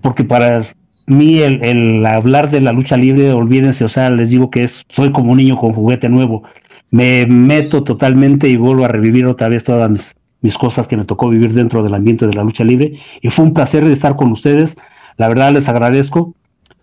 porque 0.00 0.24
para 0.24 0.74
mí 1.06 1.40
el, 1.40 1.62
el, 1.64 2.06
hablar 2.06 2.50
de 2.50 2.62
la 2.62 2.72
lucha 2.72 2.96
libre, 2.96 3.30
olvídense, 3.32 3.84
o 3.84 3.88
sea, 3.90 4.08
les 4.08 4.30
digo 4.30 4.50
que 4.50 4.64
es, 4.64 4.84
soy 4.88 5.12
como 5.12 5.32
un 5.32 5.38
niño 5.38 5.58
con 5.58 5.74
juguete 5.74 6.08
nuevo. 6.08 6.44
Me 6.90 7.26
meto 7.26 7.84
totalmente 7.84 8.48
y 8.48 8.56
vuelvo 8.56 8.84
a 8.84 8.88
revivir 8.88 9.26
otra 9.26 9.48
vez 9.48 9.62
todas 9.62 9.88
mis, 9.90 10.14
mis 10.40 10.56
cosas 10.56 10.86
que 10.86 10.96
me 10.96 11.04
tocó 11.04 11.28
vivir 11.28 11.52
dentro 11.52 11.82
del 11.82 11.94
ambiente 11.94 12.26
de 12.26 12.32
la 12.32 12.44
lucha 12.44 12.64
libre. 12.64 12.98
Y 13.20 13.30
fue 13.30 13.44
un 13.44 13.54
placer 13.54 13.84
estar 13.84 14.16
con 14.16 14.32
ustedes. 14.32 14.74
La 15.16 15.28
verdad 15.28 15.52
les 15.52 15.68
agradezco. 15.68 16.34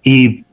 Y 0.04 0.46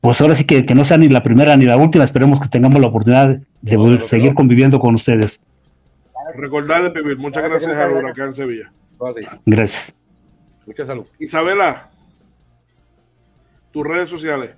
pues 0.00 0.20
ahora 0.20 0.36
sí 0.36 0.44
que, 0.44 0.66
que 0.66 0.74
no 0.74 0.84
sea 0.84 0.98
ni 0.98 1.08
la 1.08 1.22
primera 1.22 1.56
ni 1.56 1.64
la 1.64 1.76
última. 1.76 2.04
Esperemos 2.04 2.40
que 2.40 2.48
tengamos 2.48 2.80
la 2.80 2.88
oportunidad 2.88 3.38
de 3.62 4.08
seguir 4.08 4.34
conviviendo 4.34 4.78
con 4.78 4.94
ustedes. 4.94 5.40
Recordarles, 6.34 6.92
vivir. 6.92 7.16
Muchas 7.18 7.44
gracias 7.44 7.76
a 7.76 7.88
Huracán 7.88 8.34
Sevilla. 8.34 8.72
Gracias. 9.46 9.92
Mucha 10.66 10.86
salud. 10.86 11.06
Isabela, 11.18 11.90
tus 13.70 13.86
redes 13.86 14.08
sociales. 14.08 14.54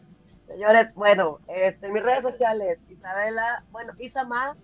Señores, 0.46 0.88
bueno, 0.94 1.38
este, 1.48 1.88
mis 1.88 2.02
redes 2.02 2.22
sociales, 2.22 2.78
Isabela, 2.88 3.64
bueno, 3.72 3.92
Isama, 3.98 4.56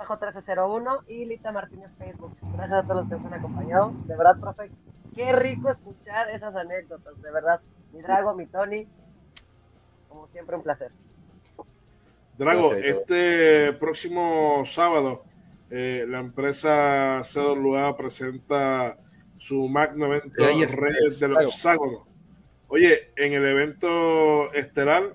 bajo 0.00 0.14
1301 0.14 1.04
y 1.08 1.26
Lita 1.26 1.52
Martínez 1.52 1.90
Facebook. 1.98 2.34
Gracias 2.54 2.78
a 2.78 2.82
todos 2.84 3.02
los 3.02 3.08
que 3.08 3.16
nos 3.16 3.26
han 3.26 3.38
acompañado. 3.38 3.92
De 4.06 4.16
verdad, 4.16 4.40
profe, 4.40 4.70
qué 5.14 5.30
rico 5.32 5.70
escuchar 5.70 6.30
esas 6.30 6.56
anécdotas. 6.56 7.20
De 7.20 7.30
verdad, 7.30 7.60
mi 7.92 8.00
Drago, 8.00 8.34
mi 8.34 8.46
Tony, 8.46 8.88
como 10.08 10.26
siempre, 10.28 10.56
un 10.56 10.62
placer. 10.62 10.90
Drago, 12.38 12.72
este 12.72 13.74
próximo 13.74 14.64
sábado, 14.64 15.22
eh, 15.68 16.06
la 16.08 16.20
empresa 16.20 17.20
CWA 17.22 17.94
presenta 17.94 18.96
su 19.36 19.68
magno 19.68 20.06
evento 20.06 20.34
Reyes 20.38 21.20
del 21.20 21.36
Hexágono. 21.42 22.06
Oye, 22.68 23.12
en 23.16 23.34
el 23.34 23.44
evento 23.44 24.50
estelar 24.54 25.14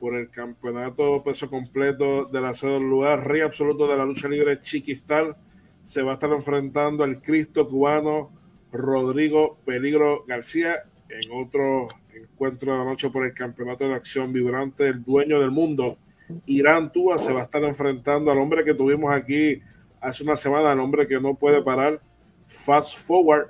por 0.00 0.16
el 0.16 0.30
campeonato 0.30 1.22
peso 1.22 1.50
completo 1.50 2.24
de 2.24 2.40
la 2.40 2.52
del 2.52 2.82
lugar, 2.82 3.26
rey 3.26 3.42
absoluto 3.42 3.86
de 3.86 3.96
la 3.96 4.06
lucha 4.06 4.28
libre 4.28 4.60
Chiquistal, 4.60 5.36
se 5.84 6.02
va 6.02 6.12
a 6.12 6.14
estar 6.14 6.30
enfrentando 6.30 7.04
al 7.04 7.20
Cristo 7.20 7.68
cubano 7.68 8.30
Rodrigo 8.72 9.58
Peligro 9.64 10.24
García 10.26 10.84
en 11.08 11.30
otro 11.32 11.86
encuentro 12.14 12.72
de 12.72 12.78
la 12.78 12.84
noche 12.84 13.10
por 13.10 13.26
el 13.26 13.34
campeonato 13.34 13.86
de 13.86 13.94
acción 13.94 14.32
vibrante, 14.32 14.88
el 14.88 15.04
dueño 15.04 15.40
del 15.40 15.50
mundo, 15.50 15.98
Irán 16.46 16.92
Túa, 16.92 17.18
se 17.18 17.32
va 17.32 17.40
a 17.40 17.44
estar 17.44 17.62
enfrentando 17.64 18.30
al 18.30 18.38
hombre 18.38 18.64
que 18.64 18.74
tuvimos 18.74 19.12
aquí 19.12 19.60
hace 20.00 20.22
una 20.22 20.36
semana, 20.36 20.72
al 20.72 20.80
hombre 20.80 21.06
que 21.06 21.20
no 21.20 21.34
puede 21.34 21.60
parar, 21.62 22.00
Fast 22.46 22.96
Forward, 22.96 23.48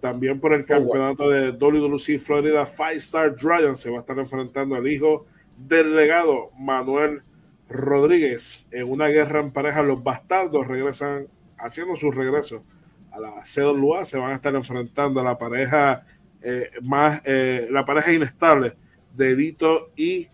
también 0.00 0.40
por 0.40 0.54
el 0.54 0.64
campeonato 0.64 1.28
de 1.28 1.52
WWC 1.52 2.18
Florida, 2.18 2.64
Five 2.64 2.94
Star 2.94 3.36
Dragon, 3.36 3.76
se 3.76 3.90
va 3.90 3.98
a 3.98 4.00
estar 4.00 4.18
enfrentando 4.18 4.74
al 4.74 4.88
hijo 4.88 5.26
del 5.66 5.94
legado 5.94 6.50
Manuel 6.58 7.22
Rodríguez. 7.68 8.66
En 8.70 8.90
una 8.90 9.08
guerra 9.08 9.40
en 9.40 9.52
pareja, 9.52 9.82
los 9.82 10.02
bastardos 10.02 10.66
regresan 10.66 11.26
haciendo 11.58 11.96
su 11.96 12.10
regreso 12.10 12.64
a 13.12 13.20
la 13.20 13.42
CWA. 13.42 14.04
Se 14.04 14.18
van 14.18 14.32
a 14.32 14.36
estar 14.36 14.54
enfrentando 14.54 15.20
a 15.20 15.24
la 15.24 15.38
pareja 15.38 16.02
eh, 16.42 16.70
más 16.82 17.20
eh, 17.24 17.68
la 17.70 17.84
pareja 17.84 18.12
inestable 18.12 18.74
de 19.14 19.36
Dito 19.36 19.90
y 19.96 20.28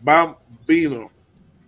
Bambino. 0.00 1.10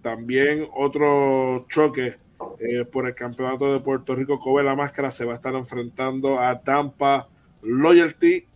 También 0.03 0.69
otro 0.75 1.67
choque 1.69 2.17
eh, 2.59 2.85
por 2.85 3.07
el 3.07 3.15
campeonato 3.15 3.73
de 3.73 3.81
Puerto 3.81 4.15
Rico. 4.15 4.39
Kobe 4.39 4.63
La 4.63 4.75
Máscara 4.75 5.11
se 5.11 5.25
va 5.25 5.33
a 5.33 5.37
estar 5.37 5.55
enfrentando 5.55 6.39
a 6.39 6.61
Tampa 6.63 7.29
Loyalty 7.63 8.47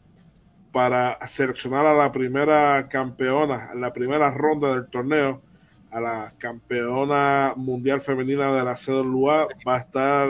para 0.79 1.19
seleccionar 1.27 1.87
a 1.87 1.93
la 1.93 2.13
primera 2.13 2.89
campeona, 2.89 3.71
en 3.73 3.81
la 3.81 3.93
primera 3.93 4.31
ronda 4.31 4.73
del 4.73 4.87
torneo, 4.87 5.43
a 5.91 6.01
la 6.01 6.33
campeona 6.39 7.53
mundial 7.57 8.01
femenina 8.01 8.53
de 8.53 8.63
la 8.63 8.77
CWA. 8.77 9.49
Va 9.67 9.75
a 9.75 9.79
estar 9.79 10.29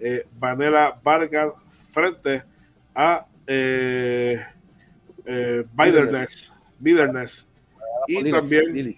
eh, 0.00 0.26
Vanela 0.38 0.98
Vargas 1.04 1.52
frente 1.90 2.42
a 2.94 3.26
eh, 3.46 4.42
eh 5.26 5.64
Y 8.06 8.30
también 8.30 8.96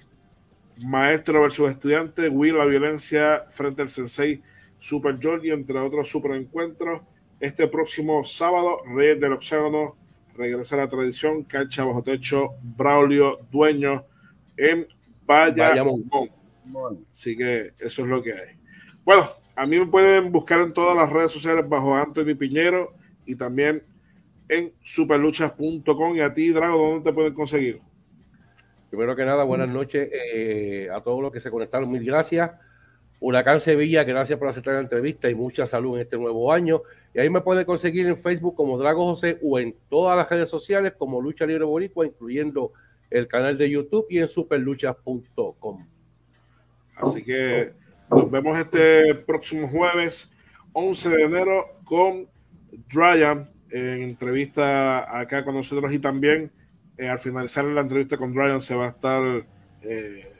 Maestro 0.76 1.42
versus 1.42 1.70
Estudiante, 1.70 2.28
Will 2.28 2.56
la 2.56 2.66
Violencia 2.66 3.46
frente 3.50 3.82
al 3.82 3.88
Sensei 3.88 4.40
Super 4.78 5.18
Jordi, 5.20 5.50
entre 5.50 5.76
otros 5.80 6.08
super 6.08 6.36
encuentros. 6.36 7.02
Este 7.40 7.66
próximo 7.66 8.22
sábado, 8.22 8.78
Reyes 8.86 9.18
del 9.18 9.32
Océano 9.32 9.96
regresa 10.36 10.76
a 10.76 10.78
la 10.78 10.88
tradición, 10.88 11.44
cancha 11.44 11.84
bajo 11.84 12.02
techo, 12.02 12.54
Braulio 12.62 13.40
Dueño 13.50 14.04
en 14.56 14.86
Bayamón. 15.26 16.04
Así 17.10 17.36
que 17.36 17.72
eso 17.78 18.02
es 18.02 18.08
lo 18.08 18.22
que 18.22 18.32
hay. 18.32 18.56
Bueno, 19.04 19.28
a 19.56 19.66
mí 19.66 19.78
me 19.78 19.86
pueden 19.86 20.32
buscar 20.32 20.60
en 20.60 20.72
todas 20.72 20.96
las 20.96 21.10
redes 21.10 21.30
sociales 21.30 21.68
bajo 21.68 21.94
Anthony 21.94 22.34
Piñero 22.36 22.94
y 23.26 23.36
también 23.36 23.82
en 24.48 24.72
superluchas.com. 24.80 26.16
Y 26.16 26.20
a 26.20 26.34
ti, 26.34 26.50
Drago, 26.50 26.90
¿dónde 26.90 27.10
te 27.10 27.14
pueden 27.14 27.34
conseguir? 27.34 27.80
Primero 28.90 29.16
que 29.16 29.24
nada, 29.24 29.44
buenas 29.44 29.68
noches 29.68 30.08
eh, 30.12 30.88
a 30.92 31.00
todos 31.00 31.20
los 31.20 31.32
que 31.32 31.40
se 31.40 31.50
conectaron. 31.50 31.90
Mil 31.90 32.04
gracias. 32.04 32.50
Huracán 33.20 33.60
Sevilla, 33.60 34.04
gracias 34.04 34.38
por 34.38 34.48
aceptar 34.48 34.74
la 34.74 34.80
entrevista 34.80 35.30
y 35.30 35.34
mucha 35.34 35.66
salud 35.66 35.96
en 35.96 36.02
este 36.02 36.16
nuevo 36.16 36.52
año. 36.52 36.82
Y 37.14 37.20
ahí 37.20 37.30
me 37.30 37.40
pueden 37.40 37.64
conseguir 37.64 38.06
en 38.06 38.20
Facebook 38.20 38.54
como 38.54 38.78
Drago 38.78 39.04
José 39.04 39.38
o 39.42 39.58
en 39.58 39.74
todas 39.88 40.16
las 40.16 40.28
redes 40.28 40.48
sociales 40.48 40.94
como 40.98 41.20
Lucha 41.20 41.46
Libre 41.46 41.64
Boricua, 41.64 42.06
incluyendo 42.06 42.72
el 43.10 43.28
canal 43.28 43.56
de 43.56 43.70
YouTube 43.70 44.06
y 44.10 44.18
en 44.18 44.28
superluchas.com. 44.28 45.86
Así 46.96 47.24
que 47.24 47.72
nos 48.10 48.30
vemos 48.30 48.58
este 48.58 49.14
próximo 49.14 49.68
jueves, 49.68 50.30
11 50.72 51.08
de 51.08 51.22
enero, 51.22 51.78
con 51.84 52.28
Dryan 52.92 53.50
en 53.70 54.02
entrevista 54.02 55.18
acá 55.18 55.44
con 55.44 55.54
nosotros 55.54 55.92
y 55.92 55.98
también 55.98 56.52
eh, 56.96 57.08
al 57.08 57.18
finalizar 57.18 57.64
la 57.64 57.80
entrevista 57.80 58.16
con 58.16 58.32
Dryan 58.32 58.60
se 58.60 58.74
va 58.74 58.86
a 58.86 58.90
estar 58.90 59.46
eh, 59.82 60.30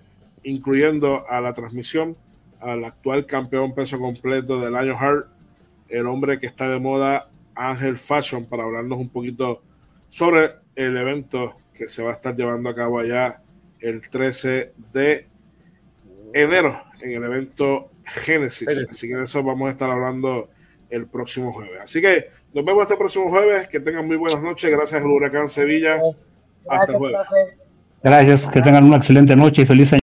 incluyendo 0.45 1.29
a 1.29 1.41
la 1.41 1.53
transmisión 1.53 2.17
al 2.65 2.85
actual 2.85 3.27
campeón 3.27 3.75
peso 3.75 3.99
completo 3.99 4.61
del 4.61 4.75
año 4.75 4.97
Hard, 4.99 5.27
el 5.89 6.07
hombre 6.07 6.39
que 6.39 6.47
está 6.47 6.69
de 6.69 6.81
moda, 6.81 7.29
Ángel 7.55 7.99
Fashion, 7.99 8.47
para 8.47 8.65
hablarnos 8.65 8.99
un 8.99 9.11
poquito 9.11 9.63
sobre 10.09 10.53
el 10.75 10.97
evento 10.97 11.57
que 11.75 11.89
se 11.89 12.03
va 12.03 12.11
a 12.11 12.15
estar 12.15 12.35
llevando 12.35 12.71
a 12.71 12.75
cabo 12.75 12.99
allá 12.99 13.43
el 13.81 14.01
13 14.09 14.73
de 14.93 15.27
enero 16.33 16.83
en 17.03 17.13
el 17.13 17.25
evento 17.25 17.91
Génesis. 18.05 18.69
Así 18.91 19.09
que 19.09 19.17
de 19.17 19.25
eso 19.25 19.43
vamos 19.43 19.69
a 19.69 19.73
estar 19.73 19.91
hablando 19.91 20.49
el 20.89 21.07
próximo 21.07 21.53
jueves. 21.53 21.81
Así 21.83 22.01
que 22.01 22.29
nos 22.55 22.65
vemos 22.65 22.83
este 22.83 22.97
próximo 22.97 23.29
jueves. 23.29 23.69
Que 23.69 23.81
tengan 23.81 24.07
muy 24.07 24.17
buenas 24.17 24.43
noches. 24.43 24.71
Gracias 24.71 25.03
al 25.03 25.11
Huracán 25.11 25.49
Sevilla. 25.49 26.01
Hasta 26.69 26.93
el 26.93 26.99
jueves. 26.99 27.21
Gracias. 28.03 28.47
Que 28.53 28.63
tengan 28.63 28.85
una 28.85 28.97
excelente 28.97 29.37
noche 29.37 29.63
y 29.63 29.67
feliz 29.67 29.93
año. 29.93 30.04